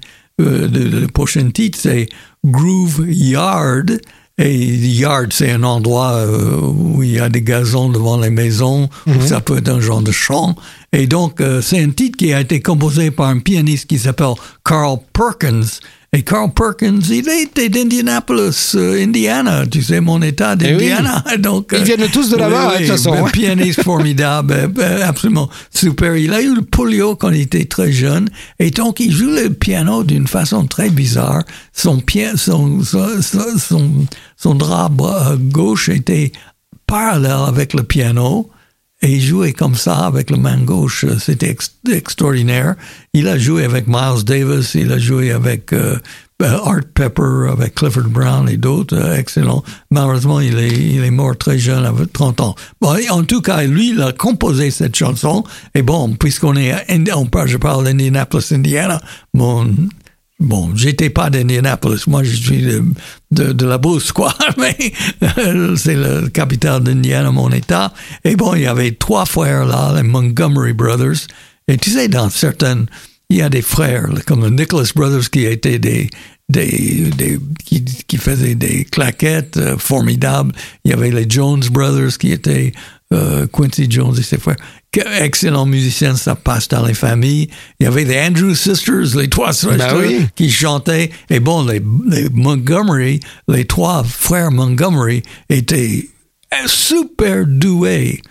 euh, 0.40 0.66
le, 0.72 1.06
prochain 1.06 1.50
titre, 1.50 1.78
c'est 1.80 2.08
Groove 2.44 3.04
Yard. 3.08 4.00
Et 4.38 4.54
yard, 4.66 5.32
c'est 5.32 5.50
un 5.50 5.62
endroit 5.62 6.10
euh, 6.12 6.58
où 6.60 7.02
il 7.02 7.12
y 7.12 7.18
a 7.18 7.30
des 7.30 7.40
gazons 7.40 7.88
devant 7.88 8.18
les 8.20 8.28
maisons, 8.28 8.90
où 9.06 9.20
ça 9.26 9.40
peut 9.40 9.56
être 9.56 9.70
un 9.70 9.80
genre 9.80 10.02
de 10.02 10.12
champ. 10.12 10.54
Et 10.98 11.06
donc, 11.06 11.42
euh, 11.42 11.60
c'est 11.60 11.78
un 11.78 11.90
titre 11.90 12.16
qui 12.16 12.32
a 12.32 12.40
été 12.40 12.62
composé 12.62 13.10
par 13.10 13.26
un 13.28 13.38
pianiste 13.38 13.86
qui 13.86 13.98
s'appelle 13.98 14.32
Carl 14.64 14.96
Perkins. 15.12 15.60
Et 16.14 16.22
Carl 16.22 16.50
Perkins, 16.50 17.00
il 17.10 17.28
était 17.28 17.68
d'Indianapolis, 17.68 18.74
euh, 18.76 19.04
Indiana, 19.04 19.66
tu 19.66 19.82
sais, 19.82 20.00
mon 20.00 20.22
état 20.22 20.56
d'Indiana. 20.56 21.22
Donc, 21.38 21.68
Ils 21.72 21.80
euh, 21.80 21.82
viennent 21.82 22.08
tous 22.08 22.30
de 22.30 22.36
là-bas, 22.38 22.68
oui, 22.70 22.84
de 22.84 22.88
toute 22.88 22.96
façon, 22.96 23.12
un 23.12 23.28
pianiste 23.28 23.82
formidable, 23.82 24.54
euh, 24.54 24.68
euh, 24.78 25.06
absolument 25.06 25.50
super. 25.70 26.16
Il 26.16 26.32
a 26.32 26.40
eu 26.40 26.54
le 26.54 26.62
polio 26.62 27.14
quand 27.14 27.28
il 27.28 27.42
était 27.42 27.66
très 27.66 27.92
jeune, 27.92 28.30
et 28.58 28.70
donc 28.70 28.98
il 28.98 29.12
joue 29.12 29.28
le 29.28 29.50
piano 29.50 30.02
d'une 30.02 30.26
façon 30.26 30.66
très 30.66 30.88
bizarre. 30.88 31.42
Son, 31.74 32.02
son, 32.36 32.82
son, 32.82 33.20
son, 33.20 33.58
son, 33.58 33.90
son 34.38 34.54
drap 34.54 34.92
gauche 35.36 35.90
était 35.90 36.32
parallèle 36.86 37.44
avec 37.48 37.74
le 37.74 37.82
piano. 37.82 38.48
Et 39.06 39.12
il 39.12 39.20
jouait 39.20 39.52
comme 39.52 39.76
ça 39.76 39.98
avec 40.06 40.30
la 40.30 40.36
main 40.36 40.58
gauche. 40.58 41.04
C'était 41.20 41.50
ex- 41.50 41.76
extraordinaire. 41.88 42.74
Il 43.14 43.28
a 43.28 43.38
joué 43.38 43.64
avec 43.64 43.86
Miles 43.86 44.24
Davis, 44.24 44.74
il 44.74 44.90
a 44.90 44.98
joué 44.98 45.30
avec 45.30 45.72
euh, 45.72 45.96
euh, 46.42 46.58
Art 46.64 46.80
Pepper, 46.92 47.50
avec 47.52 47.76
Clifford 47.76 48.08
Brown 48.08 48.48
et 48.48 48.56
d'autres. 48.56 48.96
euh, 48.96 49.16
excellent. 49.16 49.62
Malheureusement, 49.92 50.40
il 50.40 50.58
est, 50.58 51.10
mort 51.12 51.38
très 51.38 51.56
jeune, 51.56 51.84
avec 51.84 52.12
30 52.12 52.40
ans. 52.40 52.56
Bon, 52.80 52.96
en 53.10 53.22
tout 53.22 53.42
cas, 53.42 53.62
lui, 53.62 53.90
il 53.90 54.02
a 54.02 54.10
composé 54.12 54.72
cette 54.72 54.96
chanson. 54.96 55.44
Et 55.76 55.82
bon, 55.82 56.12
puisqu'on 56.14 56.56
est, 56.56 56.72
à 56.72 57.16
on 57.16 57.28
je 57.46 57.58
parle 57.58 57.84
d'Indianapolis, 57.84 58.50
Indiana, 58.50 59.00
bon, 59.32 59.72
Bon, 60.38 60.76
j'étais 60.76 61.08
pas 61.08 61.30
d'Indianapolis, 61.30 62.06
moi 62.06 62.22
je 62.22 62.36
suis 62.36 62.62
de, 62.62 63.52
de, 63.52 63.66
la 63.66 63.78
Brousse, 63.78 64.12
quoi, 64.12 64.34
mais 64.58 64.76
euh, 65.38 65.74
c'est 65.76 65.94
la 65.94 66.28
capitale 66.28 66.82
d'Indiana, 66.82 67.30
mon 67.30 67.50
état. 67.50 67.94
Et 68.22 68.36
bon, 68.36 68.54
il 68.54 68.62
y 68.62 68.66
avait 68.66 68.92
trois 68.92 69.24
frères 69.24 69.64
là, 69.64 69.94
les 69.96 70.02
Montgomery 70.02 70.74
Brothers. 70.74 71.26
Et 71.68 71.78
tu 71.78 71.90
sais, 71.90 72.08
dans 72.08 72.28
certaines, 72.28 72.86
il 73.30 73.38
y 73.38 73.42
a 73.42 73.48
des 73.48 73.62
frères, 73.62 74.08
comme 74.26 74.44
les 74.44 74.50
Nicholas 74.50 74.92
Brothers 74.94 75.30
qui 75.30 75.46
étaient 75.46 75.78
des, 75.78 76.10
des, 76.50 77.10
des 77.16 77.38
qui, 77.64 77.82
qui 77.84 78.18
faisaient 78.18 78.54
des 78.54 78.84
claquettes 78.84 79.56
euh, 79.56 79.78
formidables. 79.78 80.52
Il 80.84 80.90
y 80.90 80.94
avait 80.94 81.10
les 81.10 81.26
Jones 81.28 81.64
Brothers 81.70 82.18
qui 82.18 82.30
étaient 82.30 82.72
euh, 83.12 83.46
Quincy 83.46 83.86
Jones 83.88 84.14
et 84.18 84.22
ses 84.22 84.38
frères. 84.38 84.56
Excellents 85.20 85.66
musiciens, 85.66 86.16
ça 86.16 86.34
passe 86.34 86.68
dans 86.68 86.84
les 86.84 86.94
familles. 86.94 87.48
Il 87.78 87.84
y 87.84 87.86
avait 87.86 88.04
les 88.04 88.18
Andrew 88.18 88.54
Sisters, 88.54 89.16
les 89.16 89.28
trois 89.28 89.52
sœurs 89.52 89.76
Ben 89.76 89.94
oui. 89.98 90.26
qui 90.34 90.50
chantaient. 90.50 91.10
Et 91.28 91.38
bon, 91.38 91.64
les, 91.66 91.82
les 92.08 92.28
Montgomery, 92.30 93.20
les 93.48 93.66
trois 93.66 94.02
frères 94.04 94.50
Montgomery 94.50 95.22
étaient 95.50 96.08
super 96.66 97.44
doués. 97.46 98.22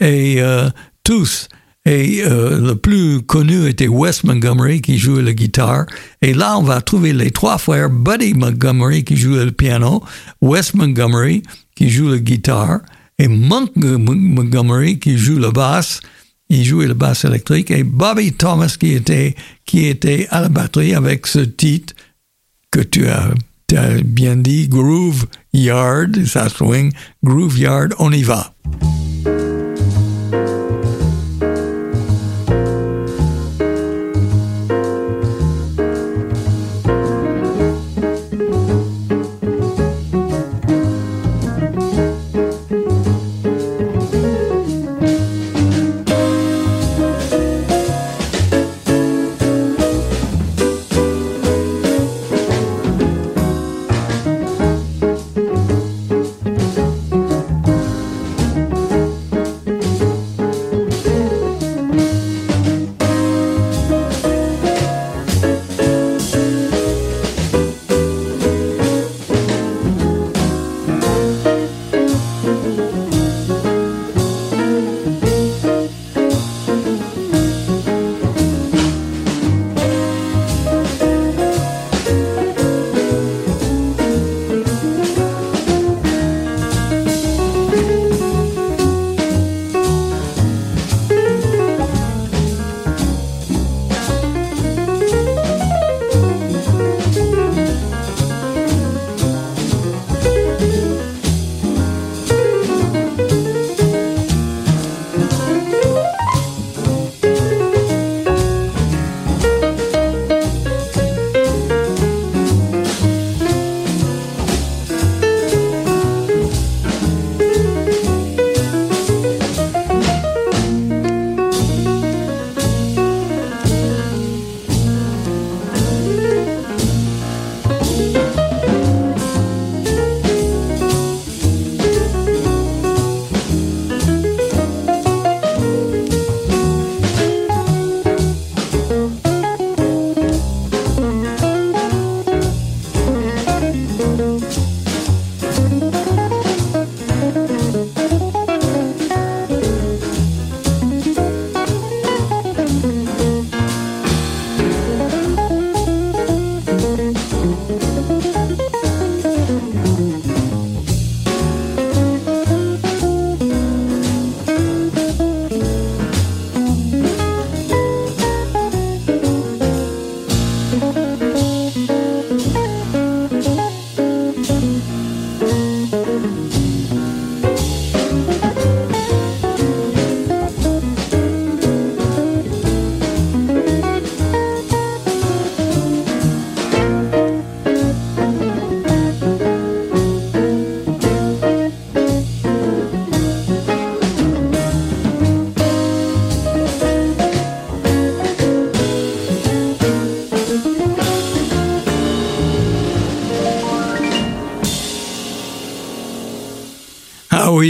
Et 0.00 0.40
euh, 0.40 0.68
tous. 1.02 1.48
Et 1.84 2.22
euh, 2.24 2.60
le 2.60 2.76
plus 2.76 3.22
connu 3.22 3.66
était 3.66 3.88
Wes 3.88 4.22
Montgomery 4.22 4.80
qui 4.82 4.98
jouait 4.98 5.22
la 5.22 5.32
guitare. 5.32 5.86
Et 6.20 6.32
là, 6.32 6.56
on 6.58 6.62
va 6.62 6.80
trouver 6.80 7.12
les 7.12 7.32
trois 7.32 7.58
frères 7.58 7.90
Buddy 7.90 8.34
Montgomery 8.34 9.02
qui 9.02 9.16
jouait 9.16 9.44
le 9.44 9.50
piano, 9.50 10.04
Wes 10.40 10.74
Montgomery 10.74 11.42
qui 11.74 11.90
joue 11.90 12.08
la 12.10 12.18
guitare 12.18 12.80
et 13.18 13.28
Monk 13.28 13.70
Montgomery 13.76 14.98
qui 14.98 15.16
joue 15.18 15.38
le 15.38 15.50
basse. 15.50 16.00
Il 16.48 16.64
jouait 16.64 16.86
le 16.86 16.94
basse 16.94 17.24
électrique 17.24 17.70
et 17.70 17.82
Bobby 17.82 18.32
Thomas 18.32 18.76
qui 18.78 18.92
était 18.92 19.34
qui 19.64 19.86
était 19.86 20.26
à 20.30 20.40
la 20.40 20.48
batterie 20.48 20.94
avec 20.94 21.26
ce 21.26 21.40
titre 21.40 21.94
que 22.70 22.80
tu 22.80 23.06
as, 23.06 23.32
tu 23.68 23.76
as 23.76 24.02
bien 24.02 24.36
dit, 24.36 24.66
Groove 24.66 25.26
Yard, 25.52 26.24
ça 26.24 26.48
swing, 26.48 26.92
Groove 27.22 27.58
Yard, 27.58 27.94
on 27.98 28.10
y 28.10 28.22
va. 28.22 28.52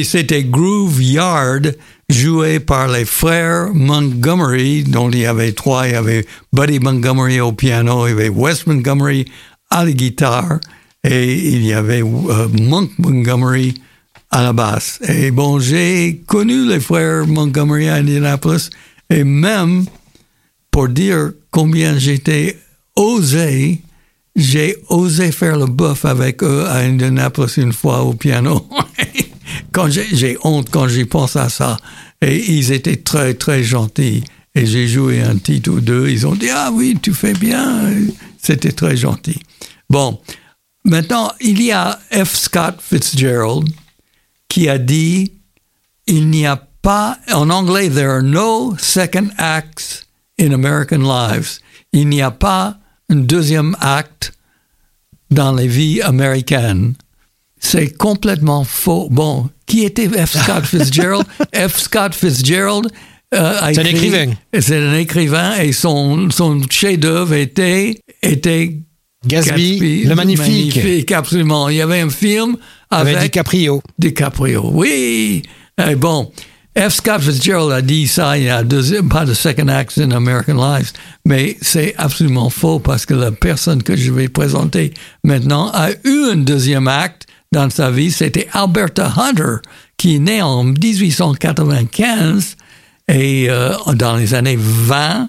Oui, 0.03 0.09
c'était 0.09 0.43
Groove 0.43 1.01
Yard, 1.01 1.77
joué 2.09 2.59
par 2.59 2.89
les 2.89 3.05
frères 3.05 3.73
Montgomery, 3.73 4.83
dont 4.83 5.09
il 5.11 5.21
y 5.21 5.27
avait 5.27 5.53
trois. 5.53 5.87
Il 5.87 5.93
y 5.93 5.95
avait 5.95 6.27
Buddy 6.53 6.81
Montgomery 6.81 7.41
au 7.41 7.53
piano, 7.53 8.09
il 8.09 8.11
y 8.11 8.13
avait 8.15 8.29
Wes 8.29 8.67
Montgomery 8.67 9.27
à 9.71 9.85
la 9.85 9.93
guitare, 9.93 10.59
et 11.05 11.35
il 11.35 11.65
y 11.65 11.73
avait 11.73 12.03
euh, 12.03 12.49
Monk 12.49 12.91
Montgomery 12.99 13.75
à 14.33 14.43
la 14.43 14.53
basse. 14.53 14.99
Et 15.07 15.31
bon, 15.31 15.61
j'ai 15.61 16.21
connu 16.27 16.67
les 16.67 16.81
frères 16.81 17.25
Montgomery 17.29 17.89
à 17.89 17.95
Indianapolis, 17.95 18.71
et 19.09 19.23
même 19.23 19.85
pour 20.73 20.89
dire 20.89 21.31
combien 21.53 21.97
j'étais 21.97 22.59
osé, 22.97 23.81
j'ai 24.35 24.79
osé 24.89 25.31
faire 25.31 25.57
le 25.57 25.67
buff 25.67 26.05
avec 26.05 26.43
eux 26.43 26.65
à 26.67 26.79
Indianapolis 26.79 27.57
une 27.57 27.73
fois 27.73 28.03
au 28.03 28.15
piano. 28.15 28.67
quand 29.73 29.89
j'ai 29.91 30.37
honte 30.45 30.71
quand 30.71 30.89
j'y 30.89 31.05
pense 31.05 31.37
à 31.37 31.49
ça. 31.49 31.77
Et 32.21 32.53
ils 32.53 32.73
étaient 32.73 32.97
très, 32.97 33.35
très 33.35 33.65
gentils. 33.65 34.23
Et 34.55 34.67
j'ai 34.67 34.87
joué 34.87 35.23
un 35.23 35.37
titre 35.37 35.71
ou 35.71 35.81
deux. 35.81 36.09
Ils 36.09 36.27
ont 36.27 36.35
dit, 36.35 36.51
ah 36.51 36.71
oui, 36.73 36.97
tu 37.01 37.13
fais 37.13 37.33
bien. 37.33 37.91
C'était 38.41 38.73
très 38.73 38.97
gentil. 38.97 39.41
Bon. 39.89 40.21
Maintenant, 40.85 41.33
il 41.41 41.63
y 41.63 41.71
a 41.71 41.99
F. 42.11 42.35
Scott 42.35 42.81
Fitzgerald 42.81 43.69
qui 44.49 44.69
a 44.69 44.79
dit, 44.79 45.33
il 46.07 46.29
n'y 46.29 46.45
a 46.45 46.57
pas, 46.57 47.19
en 47.33 47.49
anglais, 47.51 47.89
there 47.89 48.11
are 48.11 48.23
no 48.23 48.77
second 48.79 49.31
acts 49.39 50.05
in 50.39 50.53
American 50.53 50.99
lives. 50.99 51.61
Il 51.93 52.09
n'y 52.09 52.21
a 52.21 52.33
pas 52.33 52.77
un 53.09 53.17
deuxième 53.17 53.77
acte 53.81 54.33
dans 55.31 55.53
les 55.53 55.69
vies 55.69 56.03
américaines. 56.03 56.95
C'est 57.59 57.97
complètement 57.97 58.65
faux. 58.65 59.09
Bon, 59.11 59.49
qui 59.73 59.85
était 59.85 60.07
F. 60.07 60.37
Scott 60.37 60.67
Fitzgerald? 60.67 61.25
F. 61.55 61.79
Scott 61.79 62.15
Fitzgerald 62.15 62.89
euh, 63.35 63.59
C'est 63.73 63.81
un 63.81 63.85
écrivain. 63.85 64.33
C'est 64.61 64.77
un 64.77 64.95
écrivain 64.99 65.57
et 65.57 65.73
son, 65.73 66.29
son 66.31 66.61
chef-d'œuvre 66.69 67.33
était, 67.33 67.99
était 68.23 68.77
Gatsby, 69.27 70.05
le 70.05 70.15
magnifique, 70.15 70.77
magnifique, 70.77 71.13
absolument. 71.13 71.71
Il 71.71 71.77
y 71.77 71.81
avait 71.81 72.03
un 72.03 72.11
film 72.11 72.57
avec 72.91 73.17
avec 73.17 73.31
DiCaprio. 73.31 73.83
DiCaprio. 73.99 74.71
Oui. 74.75 75.43
Eh, 75.83 75.95
bon, 75.95 76.31
F. 76.79 76.91
Scott 76.91 77.23
Fitzgerald 77.23 77.73
a 77.73 77.81
dit 77.81 78.07
ça, 78.07 78.37
il 78.37 78.45
y 78.45 78.51
a 78.51 78.63
deux, 78.65 79.03
pas 79.05 79.25
de 79.25 79.33
second 79.33 79.69
act 79.69 79.97
in 79.97 80.11
American 80.11 80.57
Lives, 80.57 80.93
mais 81.25 81.57
c'est 81.63 81.95
absolument 81.97 82.51
faux 82.51 82.79
parce 82.79 83.07
que 83.07 83.15
la 83.15 83.33
personne 83.33 83.83
que 83.83 83.97
je 83.97 84.13
vais 84.13 84.29
présenter 84.29 84.93
maintenant 85.25 85.71
a 85.73 85.93
eu 86.05 86.25
un 86.33 86.37
deuxième 86.37 86.89
acte 86.89 87.27
dans 87.53 87.71
sa 87.71 87.91
vie, 87.91 88.11
c'était 88.11 88.49
Alberta 88.53 89.13
Hunter, 89.17 89.57
qui 89.97 90.17
est 90.17 90.19
née 90.19 90.43
en 90.43 90.65
1895 90.65 92.57
et 93.09 93.47
euh, 93.51 93.75
dans 93.95 94.17
les 94.17 94.35
années 94.35 94.59
20, 94.59 95.29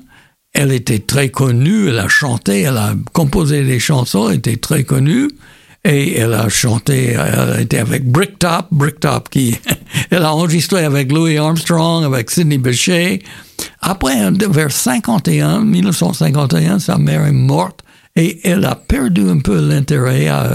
elle 0.53 0.71
était 0.71 0.99
très 0.99 1.29
connue, 1.29 1.89
elle 1.89 1.99
a 1.99 2.07
chanté, 2.07 2.61
elle 2.61 2.77
a 2.77 2.93
composé 3.11 3.63
des 3.63 3.79
chansons, 3.79 4.29
elle 4.29 4.37
était 4.37 4.57
très 4.57 4.83
connue. 4.83 5.29
Et 5.85 6.17
elle 6.17 6.33
a 6.33 6.47
chanté, 6.47 7.17
elle 7.17 7.59
était 7.59 7.79
avec 7.79 8.09
Bricktop, 8.09 8.67
Bricktop 8.71 9.27
qui, 9.27 9.57
elle 10.11 10.23
a 10.23 10.33
enregistré 10.33 10.85
avec 10.85 11.11
Louis 11.11 11.37
Armstrong, 11.37 12.05
avec 12.05 12.31
Sidney 12.31 12.57
Bechet. 12.57 13.21
Après, 13.81 14.31
vers 14.31 14.71
51, 14.71 15.59
1951, 15.65 16.79
sa 16.79 16.97
mère 16.97 17.25
est 17.25 17.33
morte 17.33 17.81
et 18.15 18.39
elle 18.47 18.63
a 18.63 18.75
perdu 18.75 19.27
un 19.29 19.39
peu 19.39 19.59
l'intérêt 19.59 20.29
à- 20.29 20.45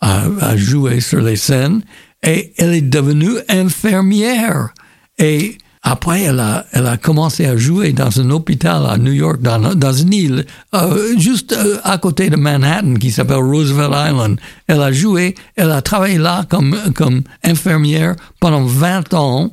à 0.00 0.56
jouer 0.56 1.00
sur 1.00 1.20
les 1.20 1.36
scènes 1.36 1.82
et 2.22 2.52
elle 2.58 2.74
est 2.74 2.80
devenue 2.80 3.32
infirmière. 3.48 4.70
Et 5.18 5.58
après, 5.82 6.22
elle 6.22 6.40
a, 6.40 6.66
elle 6.72 6.86
a 6.86 6.96
commencé 6.96 7.46
à 7.46 7.56
jouer 7.56 7.92
dans 7.92 8.20
un 8.20 8.30
hôpital 8.30 8.84
à 8.86 8.98
New 8.98 9.12
York, 9.12 9.40
dans, 9.40 9.74
dans 9.74 9.92
une 9.92 10.12
île 10.12 10.46
euh, 10.74 11.18
juste 11.18 11.52
euh, 11.52 11.78
à 11.84 11.96
côté 11.98 12.28
de 12.28 12.36
Manhattan 12.36 12.94
qui 12.94 13.10
s'appelle 13.10 13.38
Roosevelt 13.38 13.92
Island. 13.94 14.38
Elle 14.66 14.82
a 14.82 14.92
joué, 14.92 15.34
elle 15.56 15.70
a 15.70 15.80
travaillé 15.82 16.18
là 16.18 16.44
comme, 16.48 16.76
comme 16.94 17.22
infirmière 17.44 18.14
pendant 18.40 18.64
20 18.64 19.14
ans. 19.14 19.50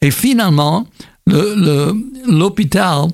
Et 0.00 0.10
finalement, 0.10 0.86
le- 1.26 1.54
le- 1.56 1.94
l'hôpital 2.32 3.08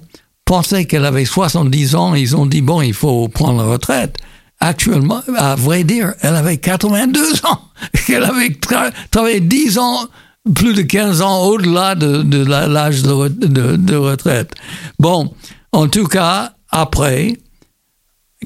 pensait 0.45 0.85
qu'elle 0.85 1.05
avait 1.05 1.25
70 1.25 1.95
ans. 1.97 2.14
Ils 2.14 2.37
ont 2.37 2.47
dit, 2.47 2.62
bon, 2.62 2.81
il 2.83 2.95
faut 2.95 3.27
prendre 3.29 3.59
la 3.64 3.68
retraite. 3.71 4.16
Actuellement, 4.64 5.22
à 5.37 5.57
vrai 5.57 5.83
dire, 5.83 6.14
elle 6.20 6.37
avait 6.37 6.57
82 6.59 7.33
ans. 7.46 7.61
Elle 8.09 8.22
avait 8.22 8.51
tra- 8.51 8.92
travaillé 9.11 9.40
10 9.40 9.79
ans, 9.79 10.07
plus 10.55 10.72
de 10.72 10.83
15 10.83 11.20
ans 11.20 11.42
au-delà 11.46 11.96
de, 11.96 12.44
l'âge 12.44 13.03
de, 13.03 13.11
re- 13.11 13.29
de- 13.29 13.75
de 13.75 13.96
retraite. 13.96 14.53
Bon, 15.01 15.35
en 15.72 15.88
tout 15.88 16.07
cas, 16.07 16.53
après, 16.70 17.37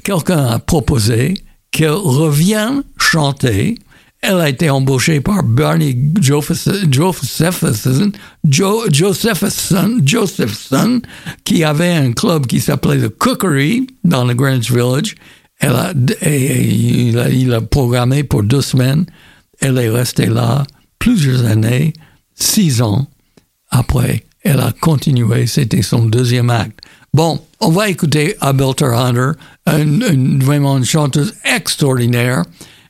quelqu'un 0.04 0.46
a 0.46 0.58
proposé 0.58 1.34
qu'elle 1.70 1.90
revienne 1.90 2.82
chanter. 2.98 3.76
Elle 4.22 4.40
a 4.40 4.48
été 4.48 4.70
embauchée 4.70 5.20
par 5.20 5.42
Bernie 5.42 5.96
Josephson, 6.20 6.88
Josephson, 6.90 8.10
Jo- 8.48 8.84
Josephson, 8.90 9.98
Josephson, 10.02 11.02
qui 11.44 11.62
avait 11.62 11.92
un 11.92 12.12
club 12.12 12.46
qui 12.46 12.60
s'appelait 12.60 12.98
The 13.06 13.10
Cookery 13.18 13.86
dans 14.04 14.24
le 14.24 14.32
Greenwich 14.34 14.70
Village. 14.72 15.14
Elle 15.58 15.72
a, 15.72 15.92
il, 16.28 17.52
a, 17.52 17.60
programmé 17.60 18.24
pour 18.24 18.42
deux 18.42 18.60
semaines. 18.60 19.06
Elle 19.60 19.78
est 19.78 19.88
restée 19.88 20.26
là 20.26 20.64
plusieurs 20.98 21.44
années, 21.46 21.94
six 22.34 22.82
ans. 22.82 23.06
Après, 23.70 24.24
elle 24.42 24.60
a 24.60 24.72
continué, 24.80 25.46
c'était 25.46 25.82
son 25.82 26.06
deuxième 26.06 26.50
acte. 26.50 26.80
Bon, 27.14 27.40
on 27.60 27.70
va 27.70 27.88
écouter 27.88 28.36
Alberta 28.40 28.86
Hunter, 28.86 29.32
une, 29.66 30.42
vraiment 30.42 30.76
une 30.76 30.84
chanteuse 30.84 31.34
extraordinaire. 31.44 32.44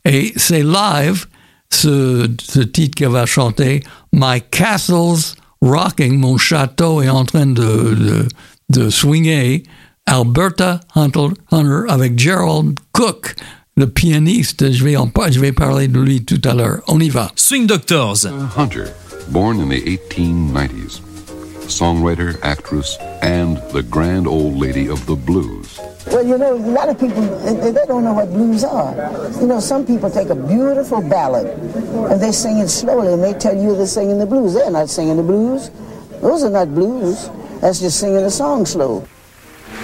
Et 0.04 0.32
c'est 0.36 0.62
live, 0.62 1.26
ce, 1.70 2.26
titre 2.26 2.96
qu'elle 2.96 3.10
va 3.10 3.26
chanter, 3.26 3.82
My 4.12 4.42
Castle's 4.50 5.36
Rocking, 5.60 6.18
mon 6.18 6.36
château 6.36 7.02
est 7.02 7.08
en 7.08 7.24
train 7.24 7.46
de, 7.46 8.26
de 8.68 8.90
swinger. 8.90 9.62
Alberta 10.08 10.80
Hunter, 10.94 11.28
Hunter 11.50 11.84
avec 11.88 12.16
Gerald 12.18 12.78
Cook, 12.92 13.34
le 13.76 13.86
pianiste. 13.88 14.70
Je 14.70 14.84
vais, 14.84 14.96
en, 14.96 15.08
par- 15.08 15.32
je 15.32 15.40
vais 15.40 15.50
parler 15.52 15.88
de 15.88 15.98
lui 16.00 16.24
tout 16.24 16.40
à 16.44 16.54
l'heure. 16.54 16.80
On 16.86 17.00
y 17.00 17.08
va. 17.08 17.30
Swing 17.34 17.66
Doctors. 17.66 18.24
Uh, 18.24 18.46
Hunter, 18.56 18.86
born 19.30 19.58
in 19.60 19.68
the 19.68 19.82
1890s, 19.82 21.00
songwriter, 21.68 22.38
actress, 22.42 22.96
and 23.20 23.56
the 23.72 23.82
grand 23.82 24.28
old 24.28 24.56
lady 24.56 24.88
of 24.88 25.04
the 25.06 25.16
blues. 25.16 25.80
Well, 26.12 26.24
you 26.24 26.38
know, 26.38 26.54
a 26.54 26.70
lot 26.70 26.88
of 26.88 27.00
people, 27.00 27.20
they, 27.44 27.72
they 27.72 27.84
don't 27.88 28.04
know 28.04 28.12
what 28.14 28.30
blues 28.32 28.62
are. 28.62 28.94
You 29.40 29.48
know, 29.48 29.58
some 29.58 29.84
people 29.84 30.08
take 30.08 30.28
a 30.30 30.36
beautiful 30.36 31.00
ballad 31.02 31.46
and 32.12 32.20
they 32.22 32.30
sing 32.30 32.58
it 32.58 32.68
slowly 32.68 33.12
and 33.12 33.24
they 33.24 33.32
tell 33.34 33.56
you 33.56 33.74
they're 33.74 33.86
singing 33.88 34.20
the 34.20 34.26
blues. 34.26 34.54
They're 34.54 34.70
not 34.70 34.88
singing 34.88 35.16
the 35.16 35.24
blues. 35.24 35.68
Those 36.22 36.44
are 36.44 36.50
not 36.50 36.72
blues. 36.72 37.28
That's 37.60 37.80
just 37.80 37.98
singing 37.98 38.18
a 38.22 38.30
song 38.30 38.64
slow. 38.66 39.04
Some 39.66 39.74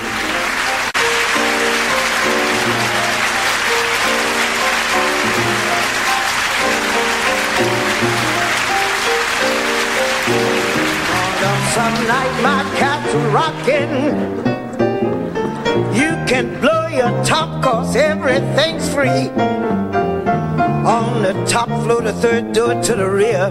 night 12.07 12.43
my 12.43 12.63
cat's 12.77 13.13
rocking. 13.35 13.91
You 15.93 16.13
can 16.29 16.61
blow 16.61 16.87
your 16.87 17.25
top 17.25 17.65
cause 17.65 17.97
everything's 17.97 18.89
free. 18.95 19.82
On 20.85 21.23
the 21.23 21.33
top 21.47 21.69
floor, 21.85 22.03
the 22.03 22.13
third 22.13 22.53
door 22.53 22.75
to 22.83 22.95
the 22.97 23.09
rear. 23.09 23.51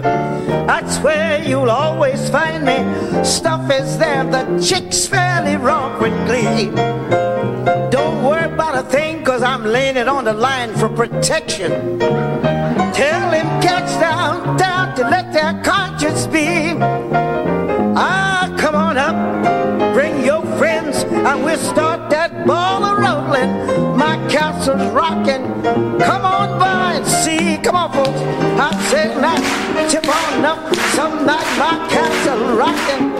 That's 0.66 0.98
where 0.98 1.42
you'll 1.42 1.70
always 1.70 2.28
find 2.28 2.62
me. 2.62 3.24
Stuff 3.24 3.70
is 3.70 3.96
there, 3.96 4.24
the 4.24 4.62
chicks 4.62 5.06
fairly 5.06 5.56
romp 5.56 6.02
with 6.02 6.12
glee. 6.26 6.66
Don't 7.90 8.22
worry 8.22 8.52
about 8.52 8.74
a 8.74 8.82
thing 8.86 9.24
cause 9.24 9.42
I'm 9.42 9.64
laying 9.64 9.96
it 9.96 10.08
on 10.08 10.24
the 10.24 10.34
line 10.34 10.74
for 10.74 10.90
protection. 10.90 11.98
Tell 11.98 13.30
him 13.30 13.46
catch 13.62 13.98
down, 13.98 14.58
down 14.58 14.94
to 14.96 15.02
let 15.08 15.32
their 15.32 15.61
up. 30.44 30.74
Some 30.96 31.26
night 31.26 31.46
my 31.58 31.74
castle 31.88 32.56
rocking. 32.56 33.10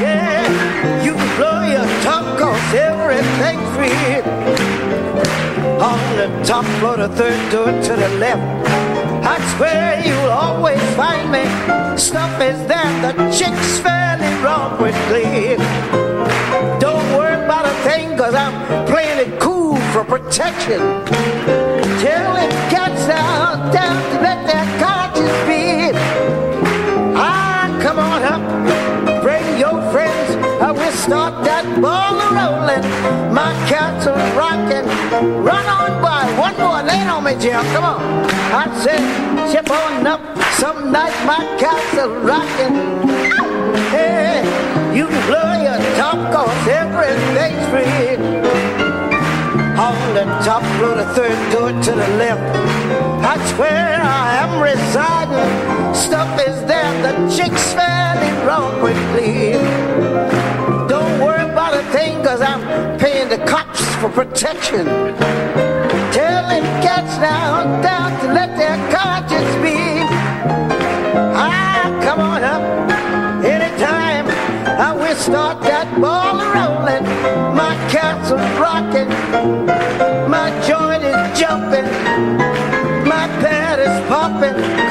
Yeah, 0.00 1.04
you 1.04 1.14
can 1.14 1.36
blow 1.36 1.62
your 1.62 1.86
top 2.02 2.38
cause 2.38 2.74
everything's 2.74 3.68
free. 3.76 4.22
On 5.80 6.00
the 6.16 6.28
top 6.44 6.64
floor, 6.78 6.96
the 6.96 7.08
third 7.08 7.40
door 7.50 7.66
to 7.66 7.92
the 8.02 8.08
left. 8.18 8.42
I 9.24 9.36
swear 9.56 10.02
you'll 10.06 10.30
always 10.30 10.80
find 10.94 11.30
me. 11.30 11.44
Stuff 11.96 12.40
is 12.40 12.58
there, 12.66 12.92
the 13.02 13.12
chick's 13.36 13.78
fairly 13.78 14.32
wrong 14.42 14.80
with 14.80 14.96
glee. 15.08 15.56
Don't 16.78 17.06
worry 17.16 17.36
about 17.44 17.66
a 17.66 17.74
thing, 17.88 18.16
cause 18.16 18.34
I'm 18.34 18.86
playing 18.86 19.18
it 19.26 19.40
cool 19.40 19.76
for 19.92 20.04
protection. 20.04 20.80
Tell 22.04 22.34
him 22.36 22.50
cats 22.70 23.06
down, 23.06 23.72
down 23.72 23.96
to 24.12 24.20
let 24.20 24.46
their 24.46 24.66
start 31.02 31.44
that 31.44 31.66
ball 31.82 32.14
rolling. 32.30 32.84
My 33.34 33.50
cats 33.66 34.06
are 34.06 34.22
rocking. 34.38 34.86
Run 35.42 35.66
on 35.66 36.00
by, 36.00 36.22
one 36.38 36.56
more, 36.62 36.82
lay 36.82 37.02
on 37.10 37.24
me, 37.24 37.34
Jim. 37.42 37.64
Come 37.74 37.84
on. 37.84 38.00
I 38.54 38.70
said, 38.82 39.02
chip 39.50 39.68
on 39.70 40.06
up. 40.06 40.20
Some 40.62 40.92
night 40.92 41.16
my 41.26 41.42
cats 41.58 41.98
are 41.98 42.14
rocking. 42.22 42.74
Hey, 43.90 44.46
you 44.94 45.08
can 45.08 45.22
blow 45.26 45.50
your 45.66 45.80
top, 45.98 46.18
cause 46.32 46.68
everything's 46.68 47.66
free. 47.72 48.14
On 49.74 49.98
the 50.14 50.24
top 50.46 50.62
floor, 50.78 50.94
the 50.94 51.08
third 51.16 51.38
door 51.52 51.70
to 51.72 51.90
the 51.90 52.08
left. 52.22 52.46
That's 53.22 53.50
where 53.58 53.98
I 54.00 54.36
am 54.44 54.52
residing. 54.62 55.94
Stuff 55.94 56.30
is 56.46 56.62
there, 56.70 56.92
the 57.02 57.12
chick's 57.34 57.72
fairly 57.72 58.30
wrong 58.46 58.78
quickly. 58.78 59.52
Don't 59.52 59.81
worry 61.92 62.04
thing, 62.04 62.22
cause 62.22 62.40
I'm 62.40 62.98
paying 62.98 63.28
the 63.28 63.38
cops 63.46 63.80
for 63.96 64.08
protection. 64.08 64.86
Tell 66.12 66.48
them 66.48 66.64
cats 66.82 67.18
now 67.18 67.80
down 67.82 68.18
to 68.20 68.32
let 68.32 68.56
their 68.56 68.76
conscience 68.90 69.54
be. 69.62 69.76
Ah, 71.34 72.00
come 72.02 72.20
on 72.20 72.42
up, 72.42 73.44
anytime. 73.44 74.26
I 74.66 74.92
will 74.92 75.16
start 75.16 75.62
that 75.62 75.88
ball 76.00 76.36
rolling. 76.54 77.04
My 77.56 77.74
cats 77.90 78.30
are 78.30 78.60
rocking. 78.60 79.08
My 80.30 80.50
joint 80.66 81.04
is 81.04 81.38
jumping. 81.38 81.86
My 83.06 83.26
pad 83.40 83.78
is 83.80 84.08
popping. 84.08 84.81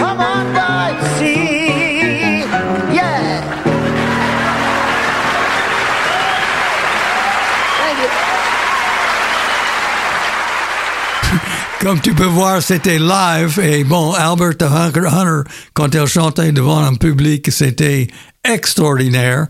Comme 11.82 12.00
tu 12.00 12.14
peux 12.14 12.26
voir, 12.26 12.62
c'était 12.62 13.00
live. 13.00 13.60
Et 13.60 13.84
bon, 13.84 14.14
Albert 14.14 14.62
Hunter, 14.62 15.50
quand 15.74 15.96
elle 15.96 16.06
chantait 16.06 16.52
devant 16.52 16.78
un 16.78 16.94
public, 16.94 17.52
c'était 17.52 18.06
extraordinaire. 18.44 19.48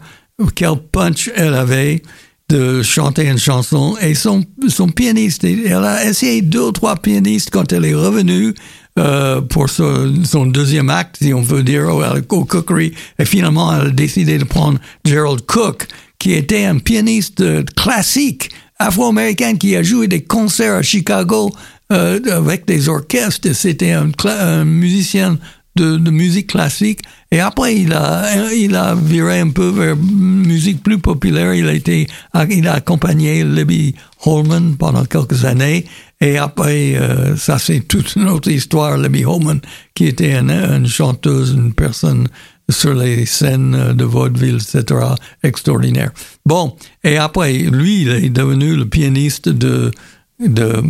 Quel 0.55 0.77
punch 0.77 1.29
elle 1.35 1.53
avait 1.53 2.01
de 2.47 2.83
chanter 2.83 3.27
une 3.27 3.37
chanson. 3.37 3.97
Et 4.01 4.15
son, 4.15 4.45
son 4.69 4.87
pianiste, 4.87 5.43
elle 5.43 5.73
a 5.73 6.05
essayé 6.05 6.41
deux 6.41 6.67
ou 6.67 6.71
trois 6.71 6.95
pianistes 6.95 7.49
quand 7.51 7.73
elle 7.73 7.83
est 7.83 7.93
revenue 7.93 8.53
euh, 8.97 9.41
pour 9.41 9.69
son, 9.69 10.45
deuxième 10.45 10.89
acte, 10.89 11.17
si 11.21 11.33
on 11.33 11.41
veut 11.41 11.63
dire, 11.63 11.93
au, 11.93 12.01
au 12.01 12.45
Cookery. 12.45 12.93
Et 13.19 13.25
finalement, 13.25 13.75
elle 13.75 13.87
a 13.87 13.89
décidé 13.89 14.37
de 14.37 14.45
prendre 14.45 14.79
Gerald 15.03 15.41
Cook, 15.45 15.85
qui 16.17 16.31
était 16.31 16.63
un 16.63 16.77
pianiste 16.77 17.43
classique 17.75 18.51
afro-américain 18.79 19.57
qui 19.57 19.75
a 19.75 19.83
joué 19.83 20.07
des 20.07 20.23
concerts 20.23 20.75
à 20.75 20.81
Chicago 20.81 21.51
euh, 21.91 22.19
avec 22.31 22.65
des 22.65 22.89
orchestres. 22.89 23.53
C'était 23.53 23.91
un, 23.91 24.65
musicien 24.65 25.37
de, 25.75 25.97
de, 25.97 26.11
musique 26.11 26.47
classique. 26.47 27.01
Et 27.31 27.39
après, 27.39 27.75
il 27.75 27.93
a, 27.93 28.51
il 28.53 28.75
a 28.75 28.95
viré 28.95 29.39
un 29.39 29.49
peu 29.49 29.69
vers 29.69 29.95
musique 29.97 30.83
plus 30.83 30.99
populaire. 30.99 31.53
Il 31.53 31.67
a 31.67 31.73
été, 31.73 32.07
il 32.49 32.67
a 32.67 32.73
accompagné 32.73 33.43
Libby 33.43 33.95
Holman 34.25 34.75
pendant 34.77 35.05
quelques 35.05 35.45
années. 35.45 35.85
Et 36.19 36.37
après, 36.37 36.95
euh, 36.95 37.35
ça 37.35 37.57
c'est 37.57 37.81
toute 37.81 38.15
une 38.15 38.27
autre 38.27 38.49
histoire. 38.49 38.97
Libby 38.97 39.25
Holman, 39.25 39.59
qui 39.93 40.05
était 40.05 40.37
une, 40.37 40.51
une 40.51 40.87
chanteuse, 40.87 41.53
une 41.53 41.73
personne 41.73 42.27
sur 42.69 42.93
les 42.93 43.25
scènes 43.25 43.93
de 43.93 44.03
vaudeville, 44.03 44.55
etc., 44.55 44.99
extraordinaire. 45.43 46.11
Bon, 46.45 46.75
et 47.03 47.17
après, 47.17 47.53
lui, 47.53 48.03
il 48.03 48.09
est 48.09 48.29
devenu 48.29 48.75
le 48.75 48.85
pianiste 48.85 49.49
de, 49.49 49.91
de 50.39 50.81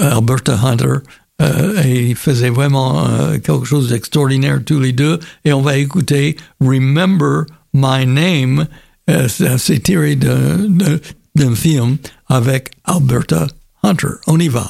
Alberta 0.00 0.58
Hunter, 0.62 1.00
euh, 1.40 1.82
et 1.82 2.10
il 2.10 2.16
faisait 2.16 2.50
vraiment 2.50 3.06
euh, 3.06 3.38
quelque 3.38 3.64
chose 3.64 3.88
d'extraordinaire 3.88 4.60
tous 4.64 4.80
les 4.80 4.92
deux. 4.92 5.18
Et 5.44 5.52
on 5.52 5.62
va 5.62 5.76
écouter 5.76 6.36
Remember 6.60 7.44
My 7.74 8.06
Name. 8.06 8.66
Euh, 9.10 9.28
C'est 9.28 9.80
tiré 9.80 10.16
d'un 10.16 11.54
film 11.54 11.96
avec 12.28 12.70
Alberta 12.84 13.46
Hunter. 13.82 14.20
On 14.26 14.38
y 14.38 14.48
va. 14.48 14.68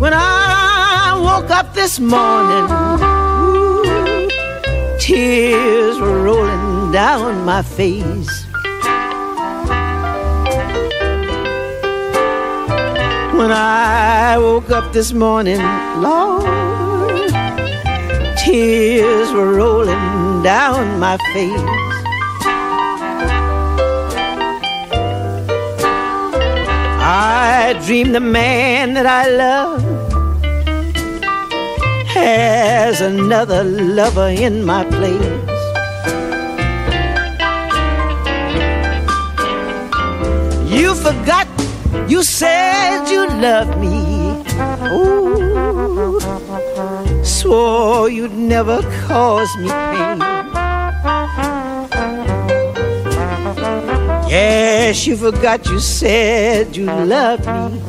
When 0.00 0.12
I 0.14 1.20
woke 1.20 1.50
up 1.50 1.74
this 1.74 2.00
morning, 2.00 2.66
tears 4.98 6.00
were 6.00 6.22
rolling 6.22 6.92
down 6.92 7.44
my 7.44 7.62
face. 7.62 8.47
When 13.38 13.52
I 13.52 14.36
woke 14.36 14.68
up 14.70 14.92
this 14.92 15.12
morning, 15.12 15.60
Lord, 16.02 16.42
tears 18.36 19.30
were 19.30 19.54
rolling 19.54 20.42
down 20.42 20.98
my 20.98 21.16
face. 21.32 21.70
I 27.00 27.80
dreamed 27.86 28.16
the 28.16 28.20
man 28.20 28.94
that 28.94 29.06
I 29.06 29.28
love 29.30 29.82
has 32.08 33.00
another 33.00 33.62
lover 33.62 34.30
in 34.30 34.64
my 34.64 34.82
place. 34.84 35.48
You 40.68 40.96
forgot 40.96 41.47
you 42.08 42.22
said 42.22 43.06
you 43.10 43.26
loved 43.28 43.78
me. 43.78 44.42
Ooh, 44.90 46.18
swore 47.22 48.08
you'd 48.08 48.32
never 48.32 48.80
cause 49.06 49.54
me 49.58 49.68
pain. 49.68 50.18
Yes, 54.28 55.06
you 55.06 55.16
forgot 55.16 55.66
you 55.66 55.78
said 55.78 56.76
you 56.76 56.86
loved 56.86 57.46
me. 57.46 57.80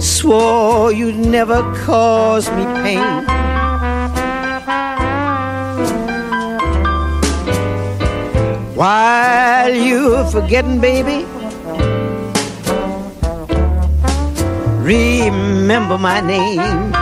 Swore 0.00 0.92
you'd 0.92 1.16
never 1.16 1.62
cause 1.84 2.50
me 2.50 2.64
pain. 2.82 3.35
While 8.76 9.74
you're 9.74 10.26
forgetting, 10.26 10.82
baby, 10.82 11.24
remember 14.84 15.96
my 15.96 16.20
name. 16.20 16.92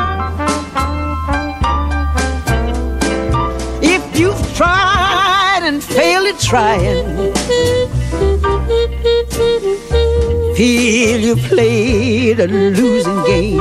If 3.82 4.16
you've 4.16 4.54
tried 4.54 5.62
and 5.64 5.82
failed 5.82 6.28
at 6.28 6.38
trying, 6.38 7.34
feel 10.54 11.18
you 11.18 11.34
played 11.34 12.38
a 12.38 12.46
losing 12.46 13.24
game. 13.24 13.58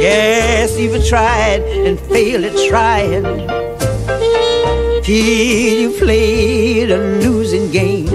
Yes, 0.00 0.78
you've 0.78 1.06
tried 1.06 1.60
and 1.60 2.00
failed 2.00 2.44
at 2.44 2.70
trying 2.70 3.49
feel 5.10 5.80
you 5.80 5.90
played 5.98 6.88
a 6.92 6.98
losing 7.24 7.68
game. 7.72 8.06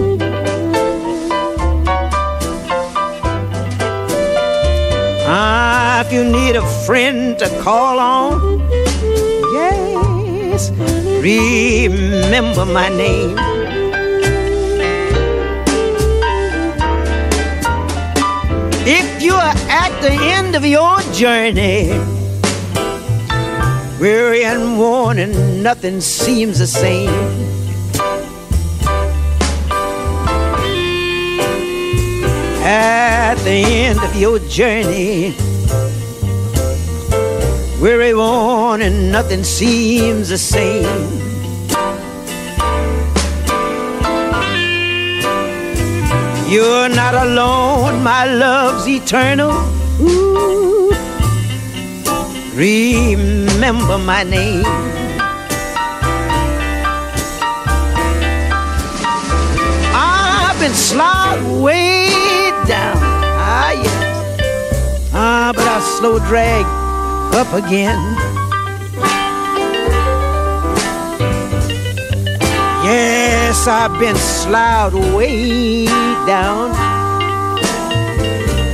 Ah, 5.28 6.00
if 6.06 6.14
you 6.14 6.24
need 6.24 6.56
a 6.56 6.66
friend 6.86 7.38
to 7.38 7.50
call 7.60 8.00
on, 8.00 8.60
yes, 9.58 10.72
remember 11.20 12.64
my 12.64 12.88
name. 12.88 13.38
If 18.88 19.22
you 19.22 19.34
are 19.34 19.58
at 19.84 19.92
the 20.00 20.14
end 20.38 20.56
of 20.56 20.66
your 20.66 20.98
journey, 21.12 22.15
Weary 24.00 24.44
and 24.44 24.78
worn, 24.78 25.20
and 25.20 25.64
nothing 25.64 26.02
seems 26.02 26.60
the 26.60 26.68
same. 26.68 27.10
At 32.62 33.36
the 33.46 33.64
end 33.88 34.00
of 34.00 34.14
your 34.16 34.40
journey, 34.50 35.34
weary, 37.82 38.14
worn, 38.14 38.82
and 38.82 39.12
nothing 39.12 39.44
seems 39.44 40.30
the 40.30 40.38
same. 40.38 41.22
You're 46.50 46.90
not 46.90 47.14
alone, 47.14 48.04
my 48.04 48.26
love's 48.26 48.88
eternal. 48.88 49.52
Ooh. 50.02 50.65
Remember 52.56 53.98
my 53.98 54.24
name. 54.24 54.64
I've 59.94 60.58
been 60.58 60.74
sliding 60.74 61.62
way 61.62 62.08
down. 62.66 62.96
Ah, 62.96 63.72
yes. 63.74 65.12
Ah, 65.14 65.52
but 65.54 65.68
I 65.68 65.82
slow 66.00 66.18
drag 66.20 66.66
up 67.36 67.52
again. 67.52 68.00
Yes, 72.86 73.68
I've 73.68 74.00
been 74.00 74.16
slowed 74.16 74.94
way 75.14 75.88
down. 76.26 76.72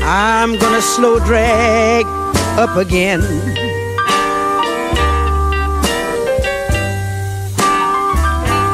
I'm 0.04 0.60
gonna 0.60 0.84
slow 0.84 1.18
drag 1.18 2.06
up 2.60 2.78
again. 2.78 3.71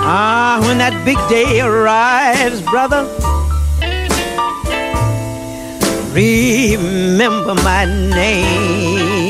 Ah, 0.09 0.57
when 0.61 0.77
that 0.77 1.03
big 1.03 1.17
day 1.27 1.59
arrives, 1.59 2.61
brother, 2.61 3.03
remember 6.13 7.53
my 7.55 7.83
name. 7.83 9.26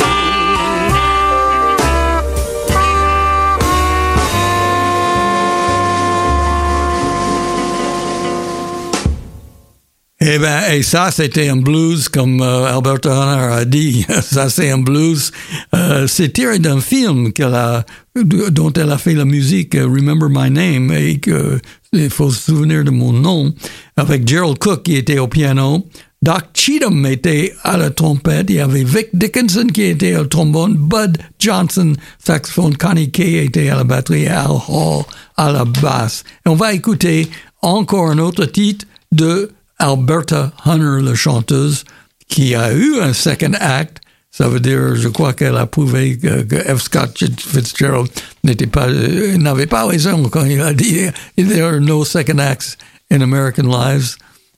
Eh 10.30 10.39
ben, 10.39 10.61
et 10.73 10.84
ça, 10.84 11.09
c'était 11.09 11.47
un 11.47 11.55
blues, 11.55 12.09
comme 12.09 12.41
euh, 12.41 12.65
Alberta 12.65 13.13
Hunter 13.13 13.53
a 13.61 13.63
dit. 13.63 14.05
ça, 14.21 14.49
c'est 14.49 14.69
un 14.69 14.78
blues. 14.78 15.32
Euh, 15.73 16.05
c'est 16.05 16.34
tiré 16.34 16.59
d'un 16.59 16.82
film 16.82 17.32
qu'elle 17.32 17.55
a, 17.55 17.86
dont 18.13 18.73
elle 18.73 18.91
a 18.91 18.97
fait 18.97 19.13
la 19.13 19.23
musique, 19.23 19.73
euh, 19.75 19.86
Remember 19.86 20.28
My 20.30 20.51
Name, 20.51 20.91
et 20.91 21.19
que 21.19 21.61
il 21.93 22.09
faut 22.09 22.30
se 22.30 22.51
souvenir 22.51 22.84
de 22.84 22.89
mon 22.89 23.13
nom, 23.13 23.53
avec 23.95 24.28
Gerald 24.28 24.57
Cook 24.59 24.84
qui 24.84 24.97
était 24.97 25.17
au 25.17 25.30
piano. 25.30 25.86
Doc 26.21 26.43
Cheatham 26.53 27.05
était 27.05 27.53
à 27.63 27.78
la 27.78 27.89
trompette. 27.89 28.47
Il 28.49 28.57
y 28.57 28.59
avait 28.59 28.84
Vic 28.84 29.07
Dickinson 29.13 29.67
qui 29.73 29.84
était 29.84 30.17
au 30.17 30.25
trombone, 30.25 30.73
Bud 30.75 31.19
Johnson, 31.39 31.93
saxophone, 32.21 32.75
Connie 32.75 33.11
Kay 33.11 33.45
était 33.45 33.69
à 33.69 33.78
la 33.78 33.84
batterie, 33.86 34.28
Al 34.28 34.47
Hall 34.67 35.05
à 35.38 35.53
la 35.53 35.63
basse. 35.63 36.25
Et 36.45 36.49
on 36.49 36.55
va 36.55 36.73
écouter 36.73 37.30
encore 37.61 38.09
un 38.09 38.17
autre 38.17 38.43
titre 38.43 38.86
de 39.13 39.51
Alberta 39.80 40.51
Hunter, 40.65 41.03
la 41.03 41.15
chanteuse, 41.15 41.84
qui 42.28 42.55
a 42.55 42.73
eu 42.73 42.99
un 42.99 43.13
second 43.13 43.53
act. 43.59 43.99
Ça 44.32 44.47
veut 44.47 44.59
dire, 44.59 44.95
je 44.95 45.07
crois 45.07 45.34
qu'elle 45.34 45.55
a 45.55 45.65
prouvé 45.65 46.17
que, 46.17 46.43
que 46.43 46.55
F. 46.55 46.84
Scott 46.84 47.17
Fitzgerald 47.17 48.09
n'était 48.43 48.67
pas, 48.67 48.88
euh, 48.88 49.38
n'avait 49.38 49.65
pas 49.65 49.86
raison 49.86 50.21
quand 50.30 50.45
il 50.45 50.61
a 50.61 50.73
dit 50.73 51.07
there 51.38 51.63
are 51.63 51.80
no 51.80 52.03
second 52.05 52.38
acts 52.38 52.78
in 53.09 53.21
American 53.21 53.63
lives, 53.63 54.15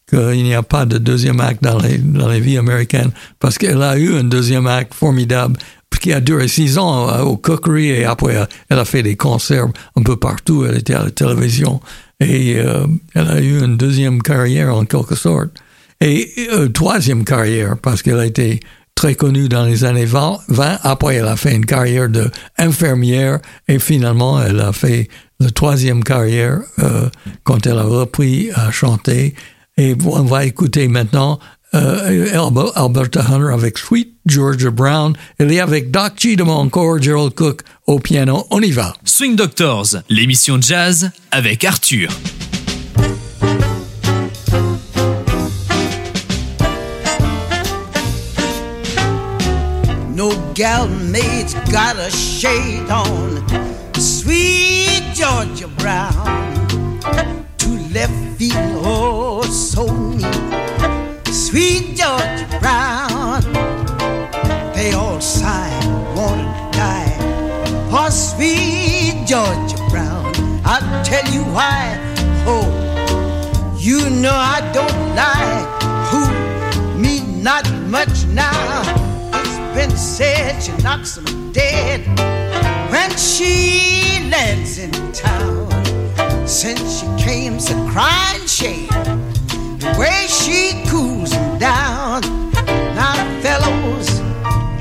qu'il 0.09 0.43
n'y 0.43 0.55
a 0.55 0.63
pas 0.63 0.85
de 0.85 0.97
deuxième 0.97 1.39
acte 1.39 1.63
dans 1.63 1.77
les, 1.77 1.97
dans 1.97 2.27
les 2.27 2.39
vies 2.39 2.57
américaines, 2.57 3.11
parce 3.39 3.57
qu'elle 3.57 3.81
a 3.81 3.97
eu 3.97 4.15
un 4.15 4.23
deuxième 4.23 4.67
acte 4.67 4.93
formidable 4.93 5.57
qui 5.99 6.13
a 6.13 6.19
duré 6.19 6.47
six 6.47 6.77
ans 6.77 7.09
euh, 7.09 7.21
au 7.21 7.37
Cookery 7.37 7.89
et 7.89 8.05
après 8.05 8.35
elle 8.69 8.79
a 8.79 8.85
fait 8.85 9.03
des 9.03 9.15
concerts 9.15 9.67
un 9.95 10.01
peu 10.01 10.15
partout, 10.15 10.65
elle 10.65 10.77
était 10.77 10.93
à 10.93 11.03
la 11.03 11.11
télévision 11.11 11.81
et 12.19 12.57
euh, 12.57 12.85
elle 13.15 13.27
a 13.27 13.39
eu 13.39 13.63
une 13.63 13.77
deuxième 13.77 14.21
carrière 14.21 14.75
en 14.75 14.85
quelque 14.85 15.15
sorte. 15.15 15.49
Et 16.01 16.31
euh, 16.51 16.69
troisième 16.69 17.25
carrière 17.25 17.77
parce 17.77 18.01
qu'elle 18.01 18.19
a 18.19 18.25
été 18.25 18.59
très 18.95 19.15
connue 19.15 19.47
dans 19.47 19.65
les 19.65 19.85
années 19.85 20.05
20, 20.05 20.39
20. 20.49 20.79
Après, 20.83 21.15
elle 21.15 21.27
a 21.27 21.37
fait 21.37 21.55
une 21.55 21.65
carrière 21.65 22.09
d'infirmière 22.09 23.39
et 23.67 23.79
finalement, 23.79 24.41
elle 24.41 24.59
a 24.59 24.73
fait 24.73 25.07
la 25.39 25.49
troisième 25.49 26.03
carrière 26.03 26.59
euh, 26.79 27.09
quand 27.43 27.65
elle 27.65 27.77
a 27.77 27.83
repris 27.83 28.49
à 28.53 28.71
chanter. 28.71 29.35
Et 29.77 29.95
on 30.05 30.23
va 30.23 30.43
écouter 30.45 30.89
maintenant 30.89 31.39
euh, 31.73 32.71
Alberta 32.75 33.21
Hunter 33.21 33.53
avec 33.53 33.77
Sweet 33.77 34.15
Georgia 34.25 34.69
Brown. 34.69 35.13
Elle 35.37 35.51
est 35.51 35.59
avec 35.59 35.91
Doc 35.91 36.13
Cheatham 36.17 36.49
encore, 36.49 37.01
Gerald 37.01 37.33
Cook 37.33 37.61
au 37.87 37.99
piano. 37.99 38.45
On 38.51 38.61
y 38.61 38.71
va. 38.71 38.93
Swing 39.03 39.35
Doctors, 39.35 39.97
l'émission 40.09 40.57
de 40.57 40.63
jazz 40.63 41.11
avec 41.31 41.63
Arthur. 41.63 42.09
No 50.15 50.31
gal 50.53 50.89
maid's 50.89 51.53
got 51.71 51.95
a 51.97 52.09
shade 52.11 52.89
on. 52.91 53.41
Sweet 53.99 55.03
Georgia 55.13 55.67
Brown. 55.77 56.99
Two 57.57 57.77
left 57.93 58.13
feet, 58.37 58.53
oh, 58.83 59.41
so 59.43 59.85
neat. 59.85 60.68
Sweet 61.49 61.95
George 61.95 62.47
Brown. 62.59 63.41
They 64.75 64.93
all 64.93 65.19
sigh, 65.19 65.73
wanna 66.15 66.69
die. 66.71 67.09
For 67.89 68.11
sweet 68.11 69.25
George 69.25 69.73
Brown. 69.89 70.31
I'll 70.63 71.03
tell 71.03 71.25
you 71.33 71.41
why. 71.45 71.97
Oh, 72.45 72.69
you 73.79 74.11
know 74.11 74.31
I 74.31 74.61
don't 74.73 75.15
lie. 75.15 75.65
Who? 76.11 76.21
Me 77.01 77.21
not 77.41 77.67
much 77.87 78.25
now. 78.27 78.83
It's 79.33 79.57
been 79.75 79.97
said 79.97 80.61
she 80.61 80.71
knocks 80.83 81.17
'em 81.17 81.51
dead 81.51 82.01
when 82.91 83.09
she 83.17 84.29
lands 84.29 84.77
in 84.77 84.91
town. 85.13 85.67
Since 86.45 86.99
she 86.99 87.07
came 87.17 87.59
so 87.59 87.73
crying 87.87 88.45
shame, 88.45 88.87
way 89.97 90.27
she 90.27 90.83
cools 90.89 91.33
'em 91.33 91.57
down. 91.59 92.21
Now 92.95 93.15
fellows, 93.41 94.07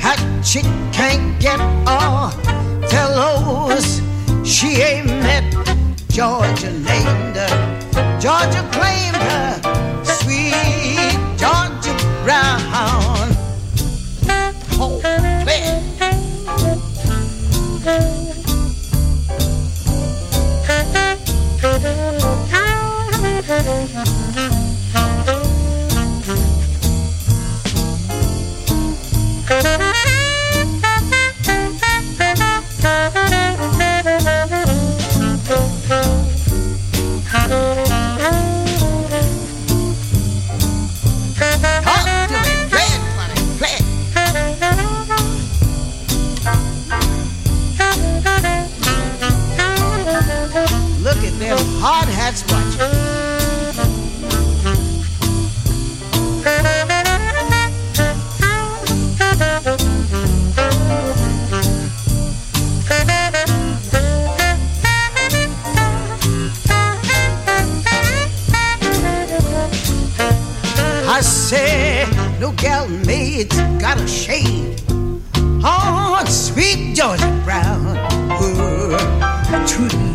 that 0.03 0.19
chick 0.45 0.67
can't 0.93 1.39
get 1.41 1.61
off. 1.87 2.35
Fellows, 2.91 4.01
she 4.45 4.83
ain't 4.83 5.07
met 5.07 5.45
Georgia 6.11 6.71
named 6.73 7.37
her. 7.37 8.19
Georgia 8.21 8.63
claimed 8.73 9.23
her. 9.31 10.05
Sweet 10.05 11.19
Georgia 11.37 11.95
Brown. 12.25 12.68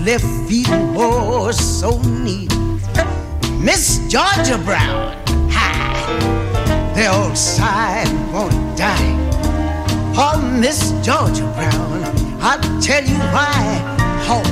Left 0.05 0.25
feet, 0.49 0.67
oh, 0.69 1.49
so 1.51 1.97
neat. 2.01 2.51
Miss 3.59 3.99
Georgia 4.09 4.57
Brown, 4.65 5.15
hi. 5.49 7.05
all 7.07 7.33
sigh 7.33 8.03
and 8.05 8.33
won't 8.33 8.77
die. 8.77 9.15
Oh, 10.15 10.41
Miss 10.59 10.91
Georgia 11.05 11.45
Brown, 11.55 12.03
I'll 12.41 12.59
tell 12.81 13.03
you 13.03 13.17
why. 13.31 13.79
Oh, 14.27 14.43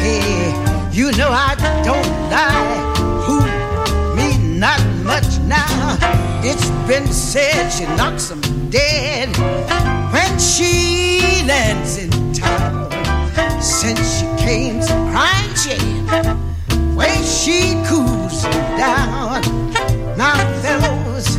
hey, 0.00 0.52
you 0.90 1.12
know 1.12 1.30
I 1.30 1.54
don't 1.84 2.12
lie. 2.30 2.80
Who, 3.26 3.40
me, 4.16 4.58
not 4.58 4.80
much 5.04 5.38
now. 5.46 5.98
It's 6.42 6.70
been 6.88 7.06
said 7.12 7.68
she 7.70 7.84
knocks 7.96 8.30
'em 8.30 8.40
dead 8.70 9.28
when 10.12 10.38
she 10.38 11.44
lands 11.46 11.98
in. 11.98 12.17
Since 13.60 14.20
she 14.20 14.26
came 14.36 14.80
to 14.80 14.94
crying 15.10 15.54
shame, 15.56 16.06
way 16.94 17.16
she 17.24 17.74
cools 17.86 18.42
down. 18.78 19.42
Now, 20.16 20.36
fellows, 20.62 21.36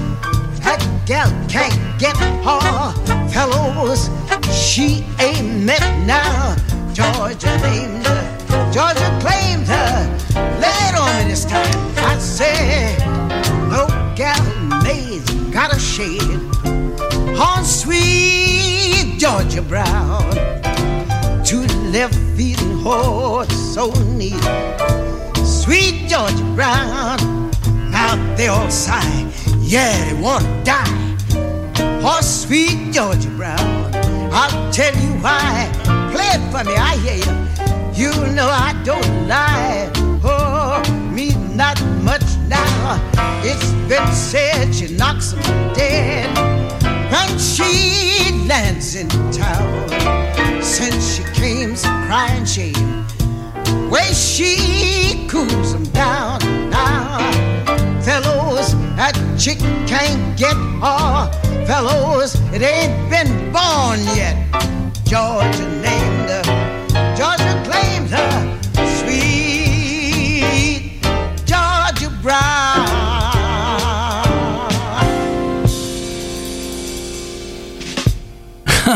that 0.60 0.86
gal 1.06 1.32
can't 1.48 1.74
get 1.98 2.18
her. 2.18 3.30
Fellows, 3.30 4.10
she 4.54 5.06
ain't 5.20 5.64
met 5.64 5.82
now. 6.06 6.56
Georgia 6.94 7.58
named 7.62 8.06
her, 8.06 8.72
Georgia 8.72 9.20
claimed 9.22 9.68
her. 9.68 10.18
It 10.62 10.96
on 11.00 11.24
me 11.24 11.30
this 11.30 11.46
time. 11.46 11.74
I 11.98 12.18
say, 12.20 12.98
no 13.70 13.88
gal 14.16 14.44
maid's 14.84 15.32
got 15.52 15.74
a 15.74 15.80
shade 15.80 16.22
on 17.40 17.64
sweet 17.64 19.18
Georgia 19.18 19.62
Brown 19.62 20.69
live 21.92 22.14
feeling 22.38 22.84
oh 22.86 23.44
so 23.50 23.92
neat. 24.14 24.44
Sweet 25.44 26.08
Georgia 26.08 26.44
Brown, 26.56 27.18
now 27.90 28.16
they 28.36 28.48
all 28.48 28.70
sigh, 28.70 29.28
yeah 29.60 29.92
they 30.06 30.22
want 30.22 30.44
to 30.44 30.64
die. 30.64 31.18
Oh 32.04 32.22
sweet 32.22 32.92
Georgia 32.92 33.30
Brown, 33.30 33.92
I'll 34.32 34.72
tell 34.72 34.94
you 34.96 35.14
why. 35.24 35.70
Play 36.14 36.30
it 36.38 36.52
for 36.52 36.64
me, 36.64 36.76
I 36.76 36.96
hear 36.98 37.18
you. 37.26 38.06
You 38.06 38.12
know 38.34 38.48
I 38.48 38.80
don't 38.84 39.28
lie. 39.28 39.90
Oh, 40.24 40.82
me 41.12 41.34
not 41.56 41.82
much 42.04 42.24
now. 42.48 43.02
It's 43.44 43.72
been 43.90 44.08
said 44.14 44.74
she 44.76 44.96
knocks 44.96 45.34
'em 45.34 45.74
dead 45.74 46.30
when 47.12 47.40
she 47.40 48.46
lands 48.48 48.96
in 48.96 49.10
town. 49.32 50.29
Since 50.70 51.16
she 51.16 51.24
came 51.34 51.74
to 51.76 51.88
crying 52.06 52.46
shame, 52.46 53.06
Way 53.90 54.14
she 54.14 55.28
cools 55.28 55.74
'em 55.74 55.84
down 55.86 56.40
now. 56.70 57.18
Fellows, 58.02 58.76
that 58.96 59.16
chick 59.38 59.58
can't 59.88 60.38
get 60.38 60.56
her. 60.84 61.32
Fellows, 61.66 62.36
it 62.54 62.62
ain't 62.62 63.10
been 63.10 63.52
born 63.52 64.00
yet. 64.16 64.38
Georgia 65.06 65.68
named 65.82 66.09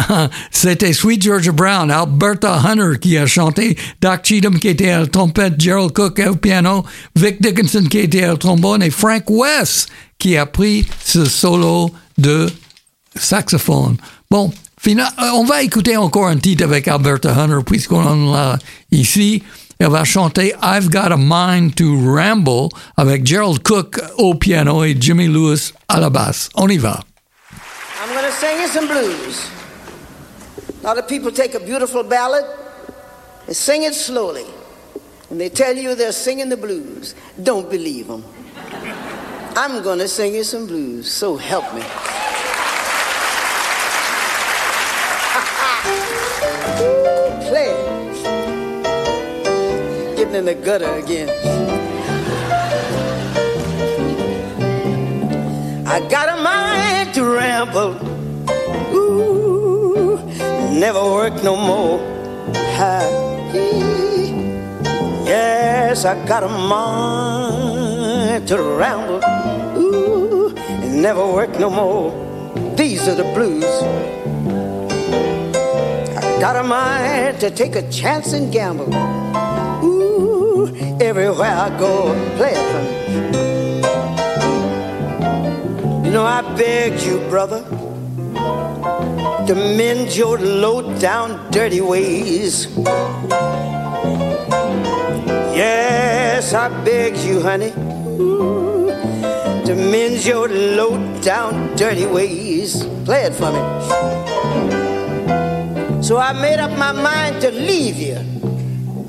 C'était 0.52 0.94
Sweet 0.94 1.24
Georgia 1.24 1.52
Brown, 1.52 1.92
Alberta 1.92 2.56
Hunter 2.56 3.00
qui 3.00 3.18
a 3.18 3.26
chanté, 3.26 3.78
Doc 4.02 4.22
Cheatham 4.24 4.60
qui 4.60 4.70
était 4.70 4.92
à 4.92 5.02
la 5.02 5.08
trompette, 5.08 5.60
Gerald 5.60 5.94
Cook 5.94 6.22
au 6.26 6.36
piano, 6.36 6.84
Vic 7.16 7.42
Dickinson 7.42 7.86
qui 7.90 8.00
était 8.00 8.28
au 8.28 8.38
trombone 8.38 8.84
et 8.84 8.90
Frank 8.90 9.30
West 9.30 9.90
qui 10.18 10.38
a 10.38 10.46
pris 10.46 10.86
ce 11.04 11.26
solo 11.26 11.92
de 12.18 12.50
saxophone. 13.16 13.98
Bon, 14.30 14.52
euh, 14.88 15.02
on 15.34 15.46
va 15.46 15.62
écouter 15.64 15.96
encore 15.98 16.28
un 16.28 16.38
titre 16.38 16.64
avec 16.64 16.88
Alberta 16.88 17.34
Hunter 17.34 17.64
puisqu'on 17.66 18.32
l'a 18.32 18.58
ici. 18.92 19.44
Elle 19.80 19.90
va 19.90 20.04
chanter 20.04 20.54
I've 20.62 20.90
Got 20.90 21.12
a 21.12 21.18
Mind 21.18 21.76
to 21.76 22.16
Ramble 22.16 22.70
avec 22.96 23.26
Gerald 23.26 23.64
Cook 23.64 24.00
au 24.18 24.36
piano 24.36 24.84
et 24.84 24.96
Jimmy 25.00 25.28
Lewis 25.28 25.74
à 25.90 26.00
la 26.00 26.10
basse. 26.10 26.50
On 26.56 26.70
y 26.70 26.78
va. 26.78 27.02
I'm 28.06 28.10
to 28.16 28.32
sing 28.32 28.60
you 28.62 28.68
some 28.68 28.88
blues. 28.88 29.63
A 30.84 30.86
lot 30.86 30.98
of 30.98 31.08
people 31.08 31.32
take 31.32 31.54
a 31.54 31.62
beautiful 31.62 32.04
ballad 32.04 32.44
and 33.48 33.56
sing 33.56 33.84
it 33.84 33.94
slowly. 33.94 34.46
And 35.30 35.40
they 35.40 35.48
tell 35.48 35.74
you 35.74 35.96
they're 35.96 36.12
singing 36.12 36.50
the 36.50 36.58
blues. 36.58 37.16
Don't 37.42 37.70
believe 37.70 38.08
them. 38.08 38.26
I'm 39.56 39.82
going 39.82 40.00
to 40.00 40.10
sing 40.10 40.36
you 40.36 40.44
some 40.44 40.68
blues, 40.68 41.10
so 41.10 41.38
help 41.38 41.64
me. 41.74 41.80
Play. 47.48 47.72
Getting 50.18 50.36
in 50.36 50.44
the 50.44 50.56
gutter 50.56 50.94
again. 50.96 51.30
I 55.88 56.06
got 56.10 56.38
a 56.38 56.42
mind 56.42 57.14
to 57.14 57.24
ramble. 57.24 58.13
Never 60.74 61.04
work 61.04 61.44
no 61.44 61.56
more. 61.56 62.00
Yes, 65.26 66.04
I 66.04 66.16
got 66.26 66.44
a 66.44 66.48
mind 66.48 68.48
to 68.48 68.58
ramble. 68.62 69.22
Ooh, 69.78 70.50
and 70.58 71.00
never 71.02 71.26
work 71.32 71.60
no 71.60 71.70
more. 71.70 72.12
These 72.76 73.08
are 73.08 73.14
the 73.14 73.24
blues. 73.36 73.64
I 76.18 76.22
got 76.42 76.56
a 76.56 76.64
mind 76.64 77.40
to 77.42 77.52
take 77.52 77.76
a 77.76 77.88
chance 77.92 78.34
and 78.34 78.52
gamble. 78.52 78.92
Ooh, 79.86 80.76
everywhere 81.00 81.56
I 81.56 81.70
go, 81.78 82.16
play 82.36 82.54
it 82.56 82.72
for. 82.72 82.82
You 86.04 86.10
know, 86.12 86.26
I 86.26 86.42
begged 86.58 87.04
you, 87.04 87.20
brother, 87.30 87.64
to 89.48 89.56
mend 89.56 90.16
your 90.16 90.38
low 90.38 90.82
down 91.00 91.52
dirty 91.52 91.82
ways. 91.82 92.68
Yes, 95.54 96.54
I 96.54 96.70
beg 96.86 97.18
you, 97.18 97.42
honey, 97.42 97.72
to 99.66 99.76
mend 99.76 100.26
your 100.26 100.48
low 100.48 100.98
down 101.22 101.76
dirty 101.76 102.06
ways. 102.06 102.86
Play 103.04 103.24
it 103.24 103.34
for 103.34 103.52
me. 103.52 103.62
So 106.02 106.18
I 106.18 106.32
made 106.34 106.60
up 106.60 106.72
my 106.78 106.94
mind 106.94 107.42
to 107.42 107.52
leave 107.52 107.98
you. 107.98 108.16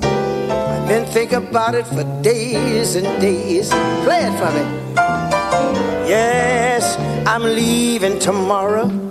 I've 0.01 0.87
been 0.87 1.05
thinking 1.05 1.47
about 1.47 1.75
it 1.75 1.87
for 1.87 2.03
days 2.21 2.95
and 2.95 3.21
days. 3.21 3.69
Play 4.03 4.25
it 4.25 4.37
for 4.37 4.51
me. 4.51 4.63
Yes, 6.09 6.97
I'm 7.25 7.43
leaving 7.43 8.19
tomorrow. 8.19 9.04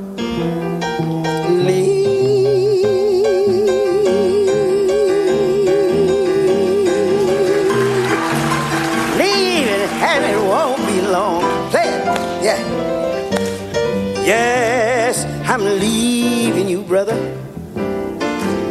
I'm 15.47 15.63
leaving 15.63 16.69
you, 16.69 16.83
brother. 16.83 17.15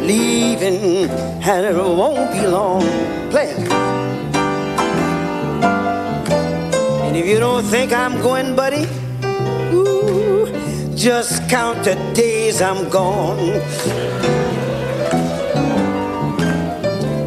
Leaving, 0.02 1.08
and 1.08 1.66
it 1.66 1.76
won't 1.76 2.32
be 2.32 2.46
long. 2.46 2.82
Play 3.30 3.50
it. 3.50 3.72
And 7.04 7.16
if 7.16 7.26
you 7.26 7.38
don't 7.38 7.62
think 7.62 7.92
I'm 7.92 8.20
going, 8.20 8.56
buddy, 8.56 8.86
ooh, 9.72 10.46
just 10.96 11.48
count 11.48 11.84
the 11.84 11.94
days 12.12 12.60
I'm 12.60 12.88
gone. 12.90 13.60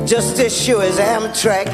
Just 0.06 0.40
as 0.40 0.56
sure 0.56 0.84
as 0.84 1.00
Amtrak 1.00 1.68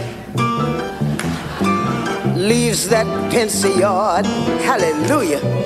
leaves 2.38 2.88
that 2.90 3.08
Pensy 3.32 3.80
yard, 3.80 4.26
hallelujah. 4.62 5.63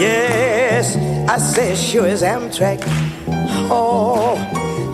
Yes, 0.00 0.96
I 1.28 1.36
say 1.36 1.74
sure 1.74 2.06
as 2.06 2.22
Amtrak, 2.22 2.80
oh, 3.70 4.38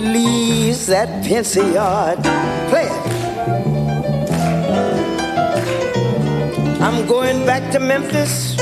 leaves 0.00 0.88
that 0.88 1.24
Pensy 1.24 1.74
yard. 1.74 2.18
Play 2.70 2.86
it. 2.86 3.06
I'm 6.82 7.06
going 7.06 7.46
back 7.46 7.70
to 7.70 7.78
Memphis. 7.78 8.56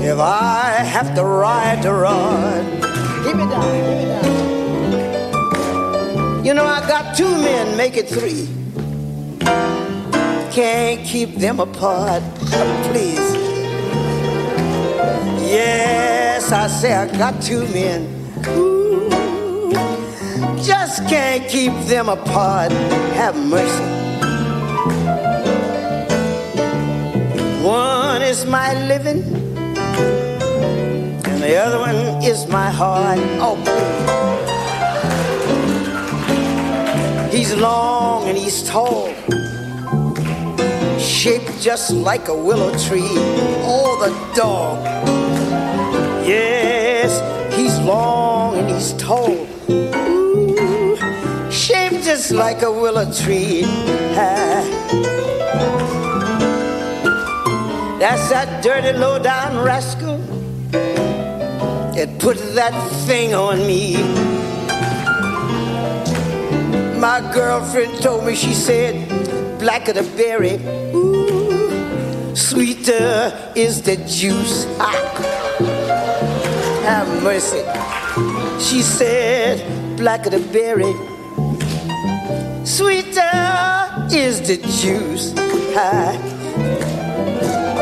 If 0.00 0.20
I 0.20 0.84
have 0.84 1.12
to 1.16 1.24
ride 1.24 1.82
to 1.82 1.92
run, 1.92 2.64
give 3.24 3.36
me 3.36 3.48
down, 3.50 3.74
give 3.74 3.98
me 3.98 4.04
down. 4.14 4.24
You 6.44 6.54
know, 6.54 6.64
I 6.64 6.86
got 6.86 7.16
two 7.16 7.28
men, 7.28 7.76
make 7.76 7.96
it 7.96 8.08
three. 8.08 8.46
can't 10.52 11.04
keep 11.04 11.34
them 11.34 11.58
apart. 11.58 12.22
Please. 12.92 13.47
Yes, 15.40 16.52
I 16.52 16.66
say 16.68 16.94
I 16.94 17.06
got 17.16 17.40
two 17.42 17.66
men. 17.68 18.06
Ooh, 18.48 19.08
just 20.62 21.06
can't 21.08 21.48
keep 21.48 21.72
them 21.86 22.08
apart. 22.08 22.72
Have 23.14 23.36
mercy. 23.36 23.84
One 27.64 28.22
is 28.22 28.46
my 28.46 28.74
living, 28.86 29.22
and 31.24 31.42
the 31.42 31.56
other 31.56 31.78
one 31.78 32.22
is 32.22 32.46
my 32.46 32.70
heart. 32.70 33.18
Oh. 33.40 33.56
He's 37.30 37.54
long 37.54 38.28
and 38.28 38.36
he's 38.36 38.62
tall, 38.68 39.12
shaped 41.18 41.60
just 41.60 41.90
like 41.90 42.28
a 42.28 42.34
willow 42.34 42.70
tree. 42.78 43.10
Oh, 43.66 43.98
the 43.98 44.10
dog. 44.36 44.78
Yes, 46.24 47.10
he's 47.56 47.76
long 47.80 48.56
and 48.56 48.70
he's 48.70 48.92
tall. 48.92 49.48
Ooh, 49.68 50.96
shaped 51.50 52.04
just 52.04 52.30
like 52.30 52.62
a 52.62 52.70
willow 52.70 53.10
tree. 53.10 53.62
That's 57.98 58.28
that 58.30 58.62
dirty 58.62 58.96
low 58.96 59.18
down 59.18 59.58
rascal 59.64 60.18
that 61.96 62.16
put 62.20 62.38
that 62.54 62.74
thing 63.08 63.34
on 63.34 63.66
me. 63.66 63.96
My 66.96 67.18
girlfriend 67.34 68.00
told 68.00 68.24
me, 68.24 68.36
she 68.36 68.54
said, 68.54 69.27
blacker 69.58 69.92
the 69.92 70.04
berry, 70.16 70.54
ooh, 70.94 72.34
sweeter 72.34 73.52
is 73.56 73.82
the 73.82 73.96
juice. 74.06 74.66
Ah, 74.78 74.94
have 76.84 77.22
mercy. 77.22 77.62
She 78.64 78.82
said, 78.82 79.58
blacker 79.96 80.30
the 80.30 80.38
berry, 80.52 80.92
sweeter 82.64 84.08
is 84.12 84.40
the 84.46 84.58
juice. 84.80 85.34
Ah, 85.76 86.14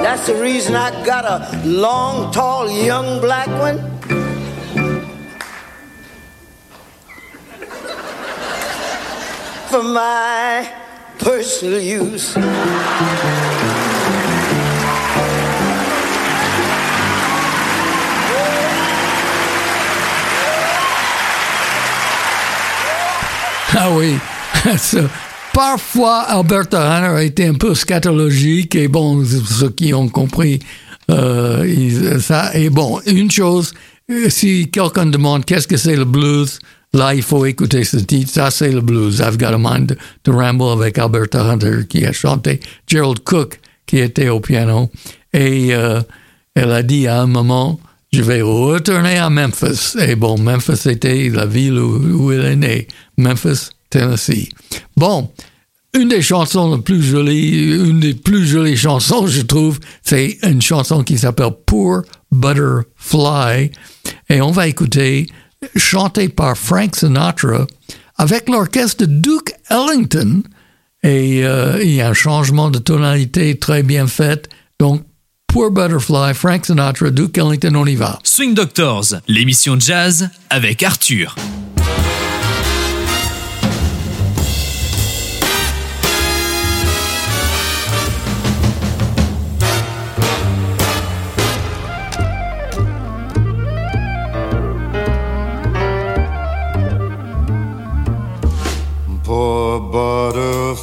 that's 0.02 0.26
the 0.26 0.34
reason 0.34 0.74
I 0.74 0.90
got 1.04 1.24
a 1.24 1.66
long, 1.66 2.32
tall, 2.32 2.70
young 2.70 3.20
black 3.20 3.48
one. 3.48 3.78
For 9.68 9.82
my 9.82 10.85
personal 11.26 11.80
use. 11.80 12.36
Ah 23.78 23.90
oui. 23.90 24.14
Parfois, 25.52 26.20
Alberta 26.20 26.80
Hanner 26.80 27.18
a 27.18 27.22
été 27.24 27.46
un 27.46 27.54
peu 27.54 27.74
scatologique 27.74 28.76
et 28.76 28.86
bon, 28.86 29.24
ceux 29.24 29.70
qui 29.70 29.92
ont 29.94 30.08
compris 30.08 30.60
euh, 31.10 32.20
ça. 32.20 32.54
Et 32.54 32.70
bon, 32.70 33.00
une 33.06 33.30
chose, 33.30 33.74
si 34.28 34.70
quelqu'un 34.70 35.06
demande 35.06 35.44
qu'est-ce 35.44 35.66
que 35.66 35.76
c'est 35.76 35.96
le 35.96 36.04
blues, 36.04 36.60
là, 36.96 37.14
il 37.14 37.22
faut 37.22 37.44
écouter 37.46 37.84
ce 37.84 37.98
titre. 37.98 38.30
Ça, 38.30 38.50
c'est 38.50 38.72
le 38.72 38.80
blues. 38.80 39.20
I've 39.20 39.38
got 39.38 39.54
a 39.54 39.58
mind 39.58 39.96
to 40.24 40.32
ramble 40.32 40.70
avec 40.70 40.98
Alberta 40.98 41.42
Hunter 41.42 41.86
qui 41.88 42.04
a 42.04 42.12
chanté. 42.12 42.60
Gerald 42.86 43.20
Cook 43.20 43.60
qui 43.86 43.98
était 43.98 44.28
au 44.28 44.40
piano. 44.40 44.90
Et 45.32 45.74
euh, 45.74 46.00
elle 46.54 46.72
a 46.72 46.82
dit 46.82 47.06
à 47.06 47.22
un 47.22 47.26
moment, 47.26 47.78
je 48.12 48.22
vais 48.22 48.42
retourner 48.42 49.18
à 49.18 49.30
Memphis. 49.30 49.96
Et 49.98 50.16
bon, 50.16 50.38
Memphis 50.38 50.88
était 50.88 51.28
la 51.28 51.46
ville 51.46 51.78
où, 51.78 52.24
où 52.24 52.32
elle 52.32 52.44
est 52.44 52.56
née. 52.56 52.88
Memphis, 53.16 53.70
Tennessee. 53.90 54.48
Bon, 54.96 55.30
une 55.94 56.08
des 56.08 56.22
chansons 56.22 56.76
les 56.76 56.82
plus 56.82 57.02
jolies, 57.02 57.74
une 57.74 58.00
des 58.00 58.14
plus 58.14 58.46
jolies 58.46 58.76
chansons, 58.76 59.26
je 59.26 59.40
trouve, 59.42 59.78
c'est 60.02 60.38
une 60.42 60.60
chanson 60.60 61.02
qui 61.02 61.16
s'appelle 61.16 61.52
Poor 61.64 62.02
Butterfly. 62.30 63.70
Et 64.28 64.40
on 64.42 64.50
va 64.50 64.68
écouter, 64.68 65.26
chantée 65.76 66.28
par 66.28 66.56
Frank 66.56 66.94
Sinatra, 66.94 67.66
avec 68.16 68.48
l'orchestre 68.48 69.04
de 69.04 69.20
Duke 69.20 69.54
Ellington. 69.70 70.42
Et 71.02 71.44
euh, 71.44 71.78
il 71.82 71.92
y 71.92 72.00
a 72.00 72.08
un 72.08 72.14
changement 72.14 72.70
de 72.70 72.78
tonalité 72.78 73.58
très 73.58 73.82
bien 73.82 74.06
fait. 74.06 74.48
Donc, 74.78 75.02
Poor 75.46 75.70
Butterfly, 75.70 76.34
Frank 76.34 76.66
Sinatra, 76.66 77.10
Duke 77.10 77.38
Ellington, 77.38 77.74
on 77.76 77.86
y 77.86 77.94
va. 77.94 78.18
Swing 78.24 78.54
Doctors, 78.54 79.14
l'émission 79.26 79.78
jazz 79.80 80.28
avec 80.50 80.82
Arthur. 80.82 81.34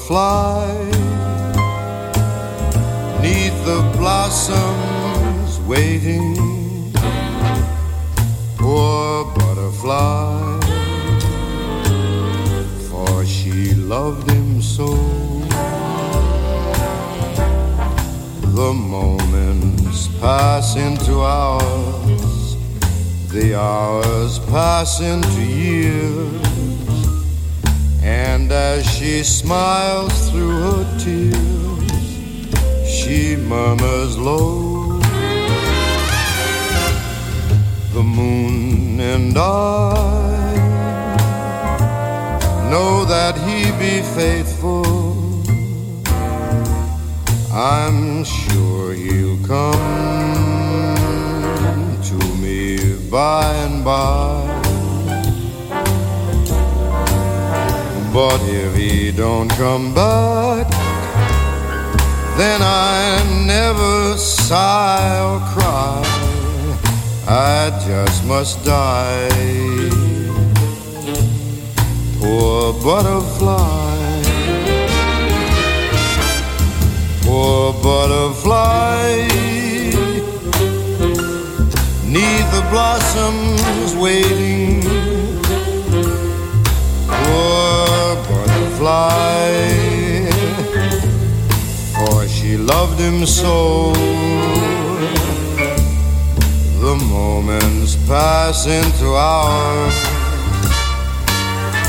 Butterfly, 0.07 0.67
neath 3.21 3.65
the 3.65 3.81
blossoms 3.97 5.59
waiting. 5.61 6.91
Poor 8.57 9.25
butterfly, 9.35 10.59
for 12.89 13.25
she 13.25 13.73
loved 13.75 14.29
him 14.29 14.61
so. 14.61 14.93
The 18.55 18.73
moments 18.73 20.07
pass 20.19 20.75
into 20.75 21.21
hours, 21.21 22.57
the 23.29 23.55
hours 23.55 24.39
pass 24.39 24.99
into 24.99 25.41
years. 25.41 26.52
And 28.03 28.51
as 28.51 28.85
she 28.85 29.23
smiles 29.23 30.29
through 30.29 30.59
her 30.61 30.83
tears, 30.99 31.37
she 32.85 33.37
murmurs 33.37 34.17
low, 34.17 34.99
The 37.93 38.03
moon 38.03 38.99
and 38.99 39.37
I 39.37 40.53
know 42.69 43.05
that 43.05 43.37
he 43.37 43.71
be 43.79 44.01
faithful. 44.19 44.83
I'm 47.53 48.23
sure 48.23 48.93
he'll 48.93 49.37
come 49.45 50.73
to 52.09 52.17
me 52.41 52.97
by 53.09 53.53
and 53.65 53.85
by. 53.85 54.52
But 58.13 58.41
if 58.43 58.75
he 58.75 59.11
don't 59.11 59.49
come 59.49 59.91
back, 59.95 60.69
then 62.37 62.61
I 62.61 63.23
never 63.47 64.15
sigh 64.19 65.19
or 65.29 65.39
cry. 65.53 66.03
I 67.27 67.71
just 67.87 68.23
must 68.25 68.63
die. 68.63 69.29
Poor 72.19 72.73
butterfly, 72.83 74.21
poor 77.23 77.73
butterfly, 77.81 79.27
neath 82.05 82.47
the 82.51 82.63
blossoms 82.69 83.95
waiting 83.95 84.62
butterfly, 88.83 90.29
for 91.95 92.27
she 92.27 92.57
loved 92.57 92.99
him 92.99 93.25
so. 93.25 93.93
The 96.81 96.95
moments 97.09 97.95
pass 98.07 98.67
into 98.67 99.15
hours, 99.15 99.95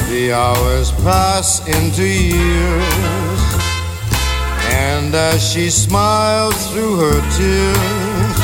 the 0.08 0.32
hours 0.32 0.92
pass 1.02 1.66
into 1.66 2.06
years, 2.06 3.42
and 4.70 5.14
as 5.14 5.52
she 5.52 5.70
smiles 5.70 6.70
through 6.70 6.96
her 6.96 7.20
tears, 7.36 8.38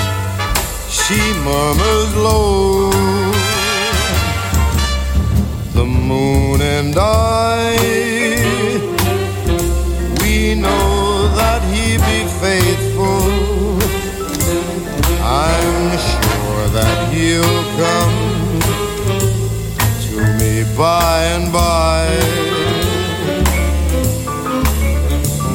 she 0.91 1.21
murmurs 1.45 2.17
low. 2.17 3.30
Moon 6.11 6.61
and 6.61 6.97
I, 6.99 7.77
we 10.21 10.57
know 10.57 11.29
that 11.37 11.63
he 11.73 11.99
be 12.11 12.21
faithful. 12.43 13.79
I'm 15.23 15.99
sure 16.11 16.65
that 16.79 16.99
he'll 17.13 17.63
come 17.79 18.19
to 20.07 20.17
me 20.41 20.65
by 20.77 21.23
and 21.37 21.53
by. 21.53 22.09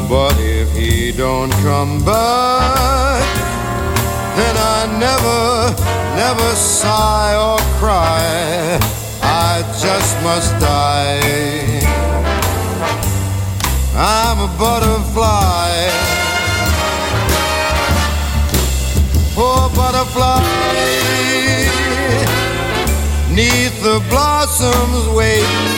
But 0.07 0.35
if 0.39 0.71
he 0.71 1.11
don't 1.11 1.51
come 1.67 1.99
back, 2.05 3.27
then 4.37 4.55
I 4.55 4.87
never, 5.05 5.75
never 6.15 6.55
sigh 6.55 7.35
or 7.35 7.59
cry. 7.77 8.94
Just 9.73 10.21
must 10.23 10.51
die. 10.59 11.81
I'm 13.95 14.39
a 14.39 14.47
butterfly. 14.57 15.71
Poor 19.35 19.69
butterfly. 19.75 20.43
Neath 23.31 23.83
the 23.83 23.99
blossoms 24.09 25.07
waiting. 25.09 25.75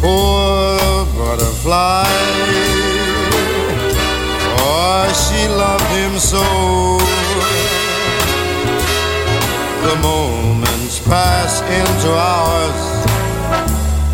Poor 0.00 1.06
butterfly. 1.16 2.04
Oh, 4.58 5.06
she 5.24 5.48
loved 5.48 5.88
him 5.96 6.18
so. 6.18 7.23
The 9.84 9.96
moments 9.96 10.98
pass 11.00 11.60
into 11.60 12.08
hours 12.10 12.80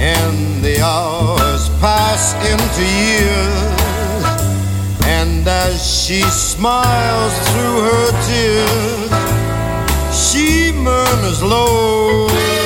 and 0.00 0.64
the 0.64 0.80
hours 0.80 1.68
pass 1.78 2.34
into 2.52 2.82
years. 3.06 3.70
And 5.06 5.46
as 5.46 5.78
she 5.86 6.22
smiles 6.22 7.34
through 7.50 7.78
her 7.88 8.06
tears, 8.26 9.10
she 10.12 10.72
murmurs 10.72 11.40
low. 11.40 12.59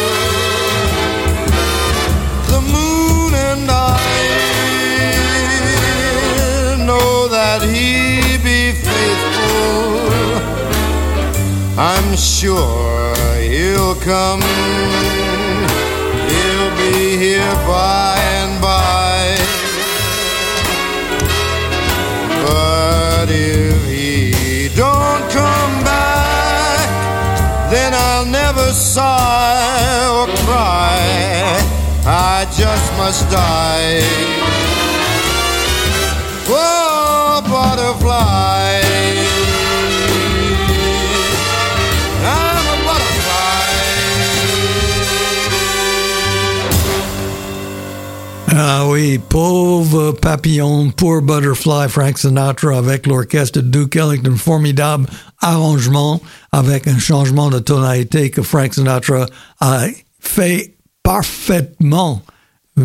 I'm 11.76 12.16
sure 12.16 13.14
he'll 13.40 13.96
come 13.96 14.40
He'll 16.30 16.76
be 16.76 17.16
here 17.16 17.54
by 17.66 18.16
and 18.40 18.60
by. 18.62 19.36
But 22.46 23.28
if 23.28 23.86
he 23.88 24.68
don't 24.76 25.24
come 25.30 25.74
back, 25.82 26.88
then 27.70 27.92
I'll 27.92 28.24
never 28.24 28.72
sigh 28.72 30.06
or 30.16 30.26
cry. 30.46 31.00
I 32.06 32.46
just 32.56 32.86
must 32.96 33.28
die. 33.30 34.00
Whoa, 36.46 37.42
butterfly. 37.48 38.63
Ah 48.56 48.86
oui, 48.86 49.18
pauvre 49.18 50.12
papillon, 50.12 50.90
poor 50.90 51.20
butterfly, 51.22 51.88
Frank 51.88 52.16
Sinatra 52.16 52.78
avec 52.78 53.04
l'orchestre 53.08 53.60
de 53.60 53.66
Duke 53.66 53.96
Ellington, 53.96 54.36
formidable 54.36 55.06
arrangement 55.40 56.22
avec 56.52 56.86
un 56.86 57.00
changement 57.00 57.50
de 57.50 57.58
tonalité 57.58 58.30
que 58.30 58.42
Frank 58.42 58.74
Sinatra 58.74 59.26
a 59.58 59.86
fait 60.20 60.76
parfaitement, 61.02 62.22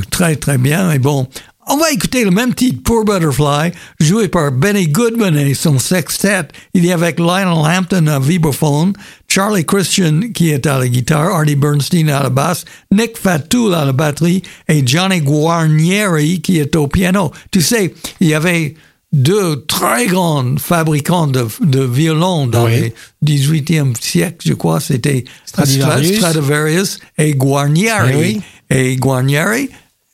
très 0.09 0.37
très 0.37 0.57
bien. 0.57 0.91
Et 0.91 0.97
bon, 0.97 1.27
on 1.67 1.77
va 1.77 1.91
écouter 1.91 2.25
le 2.25 2.31
même 2.31 2.55
titre, 2.55 2.81
Poor 2.83 3.05
Butterfly, 3.05 3.71
joué 3.99 4.27
par 4.27 4.51
Benny 4.51 4.87
Goodman 4.87 5.37
et 5.37 5.53
son 5.53 5.77
sextet. 5.77 6.47
Il 6.73 6.89
a 6.91 6.95
avec 6.95 7.19
Lionel 7.19 7.77
Hampton 7.77 8.07
à 8.07 8.19
vibraphone, 8.19 8.93
Charlie 9.31 9.65
Christian 9.65 10.21
qui 10.33 10.49
est 10.49 10.65
à 10.65 10.79
la 10.79 10.87
guitare, 10.87 11.35
Artie 11.35 11.55
Bernstein 11.55 12.09
à 12.09 12.23
la 12.23 12.29
basse, 12.29 12.65
Nick 12.91 13.17
Fatou 13.17 13.71
à 13.73 13.85
la 13.85 13.91
batterie 13.93 14.41
et 14.67 14.85
Johnny 14.85 15.21
Guarnieri 15.21 16.41
qui 16.41 16.57
est 16.59 16.75
au 16.75 16.87
piano. 16.87 17.31
Tu 17.51 17.61
sais, 17.61 17.93
il 18.19 18.27
y 18.27 18.33
avait 18.33 18.73
deux 19.13 19.65
très 19.65 20.07
grands 20.07 20.55
fabricants 20.57 21.27
de, 21.27 21.47
de 21.61 21.83
violons 21.83 22.47
dans 22.47 22.65
Oui. 22.65 22.91
le 23.21 23.27
18e 23.27 23.99
siècle, 23.99 24.47
je 24.47 24.53
crois. 24.53 24.79
C'était 24.79 25.25
Stradivarius. 25.45 26.17
Stradivarius 26.17 26.99
et 27.17 27.33
Guarnieri. 27.33 28.11
Eh 28.11 28.17
oui. 28.17 28.41
Et 28.71 28.95
Guarnieri, 28.97 29.69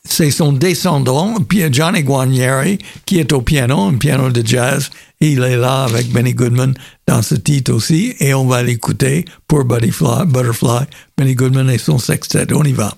c'est 0.08 0.32
son 0.32 0.54
descendant, 0.54 1.36
Johnny 1.72 2.04
Guarnieri, 2.04 2.78
qui 3.06 3.20
est 3.20 3.34
au 3.34 3.42
piano, 3.42 3.82
un 3.82 3.96
piano 3.96 4.30
de 4.30 4.46
jazz. 4.46 4.90
Il 5.20 5.42
est 5.44 5.58
là 5.58 5.84
avec 5.84 6.12
Benny 6.12 6.34
Goodman 6.34 6.74
dans 7.08 7.22
ce 7.22 7.36
titre 7.36 7.74
aussi, 7.74 8.16
et 8.20 8.34
on 8.34 8.46
va 8.46 8.64
l'écouter 8.64 9.26
pour 9.48 9.64
Butterfly, 9.64 10.26
Butterfly, 10.28 10.86
Benny 11.18 11.36
Goodman 11.36 11.70
et 11.70 11.78
son 11.78 11.98
sextet. 11.98 12.52
On 12.54 12.64
y 12.64 12.74
va. 12.74 12.96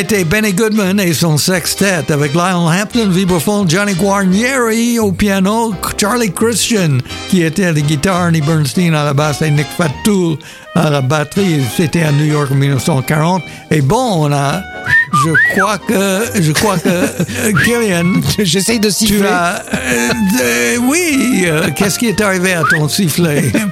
C'était 0.00 0.24
Benny 0.24 0.54
Goodman 0.54 0.98
et 0.98 1.12
son 1.12 1.36
sextet 1.36 2.10
avec 2.10 2.32
Lionel 2.32 2.80
Hampton, 2.80 3.10
vibraphone, 3.10 3.68
Johnny 3.68 3.92
Guarnieri 3.92 4.98
au 4.98 5.12
piano, 5.12 5.74
Charlie 6.00 6.32
Christian 6.32 6.96
qui 7.28 7.42
était 7.42 7.66
à 7.66 7.72
la 7.72 7.82
guitare, 7.82 8.24
Ernie 8.24 8.40
Bernstein 8.40 8.94
à 8.94 9.04
la 9.04 9.12
basse 9.12 9.42
et 9.42 9.50
Nick 9.50 9.66
Fatou 9.76 10.38
à 10.74 10.88
la 10.88 11.02
batterie. 11.02 11.60
C'était 11.76 12.00
à 12.04 12.12
New 12.12 12.24
York 12.24 12.48
en 12.50 12.54
1940. 12.54 13.42
Et 13.70 13.82
bon, 13.82 14.24
on 14.26 14.32
a, 14.32 14.62
je 15.22 15.52
crois 15.52 15.76
que, 15.76 16.22
je 16.40 16.52
crois 16.52 16.78
que 16.78 16.88
euh, 16.88 17.52
Killian, 17.62 18.22
J'essaye 18.38 18.80
de 18.80 18.88
tu 18.88 18.94
siffler. 18.94 19.26
as, 19.28 19.62
euh, 19.74 20.08
de- 20.08 20.78
oui, 20.78 21.44
euh, 21.46 21.68
qu'est-ce 21.76 21.98
qui 21.98 22.06
est 22.06 22.22
arrivé 22.22 22.54
à 22.54 22.62
ton 22.70 22.88
sifflet? 22.88 23.52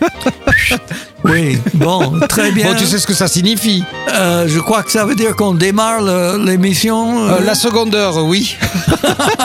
Oui, 1.29 1.59
bon, 1.74 2.20
très 2.29 2.53
bien. 2.53 2.72
Bon, 2.72 2.79
tu 2.79 2.87
sais 2.87 2.99
ce 2.99 3.07
que 3.07 3.14
ça 3.14 3.29
signifie. 3.29 3.85
Euh, 4.14 4.47
je 4.49 4.59
crois 4.59 4.83
que 4.83 4.91
ça 4.91 5.05
veut 5.05 5.14
dire 5.14 5.37
qu'on 5.37 5.55
démarre 5.55 6.03
l'émission. 6.39 7.18
Euh, 7.29 7.33
euh, 7.33 7.45
la 7.45 7.55
seconde 7.55 7.95
heure, 7.95 8.24
oui. 8.24 8.57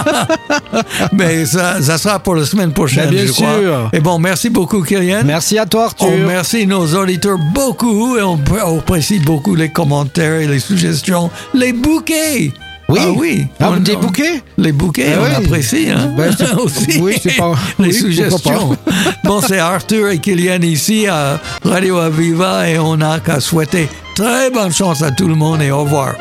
Mais 1.11 1.45
ça, 1.45 1.81
ça 1.81 1.97
sera 1.97 2.19
pour 2.19 2.35
la 2.35 2.45
semaine 2.45 2.71
prochaine, 2.73 3.09
bien 3.09 3.25
je 3.25 3.31
crois. 3.31 3.59
sûr. 3.59 3.89
Et 3.93 3.99
bon, 3.99 4.17
merci 4.19 4.49
beaucoup, 4.49 4.81
Kylian. 4.81 5.23
Merci 5.25 5.57
à 5.57 5.65
toi, 5.65 5.85
Arthur. 5.85 6.07
On 6.07 6.11
remercie 6.11 6.65
nos 6.65 6.85
auditeurs 6.95 7.37
beaucoup 7.53 8.17
et 8.17 8.21
on, 8.21 8.39
on 8.65 8.79
apprécie 8.79 9.19
beaucoup 9.19 9.55
les 9.55 9.69
commentaires 9.69 10.39
et 10.39 10.47
les 10.47 10.59
suggestions. 10.59 11.29
Les 11.53 11.73
bouquets 11.73 12.53
Oui. 12.93 12.99
Ah 13.03 13.11
oui 13.15 13.45
Ah, 13.59 13.69
On- 13.71 13.77
des 13.77 13.95
on- 13.95 13.99
bouquets 13.99 14.41
Les 14.57 14.71
bouquets, 14.71 15.13
Ah 15.15 15.19
on 15.21 15.23
oui. 15.25 15.45
apprécie 15.45 15.87
hein? 15.89 16.13
Ben, 16.15 16.31
c'est- 16.37 16.53
aussi. 16.63 16.99
oui, 17.01 17.15
c'est 17.21 17.35
pas- 17.37 17.53
les 17.79 17.87
oui, 17.87 17.93
suggestions. 17.93 18.77
bon, 19.23 19.41
c'est 19.41 19.59
Arthur 19.59 20.09
et 20.09 20.19
Kylian 20.19 20.61
ici 20.61 21.07
à 21.07 21.39
Radio 21.65 21.97
Aviva 21.97 22.69
et 22.69 22.77
on 22.79 22.97
n'a 22.97 23.19
qu'à 23.19 23.39
souhaiter 23.39 23.89
très 24.15 24.49
bonne 24.51 24.71
chance 24.71 25.01
à 25.01 25.11
tout 25.11 25.27
le 25.27 25.35
monde 25.35 25.61
et 25.61 25.71
au 25.71 25.81
revoir. 25.83 26.13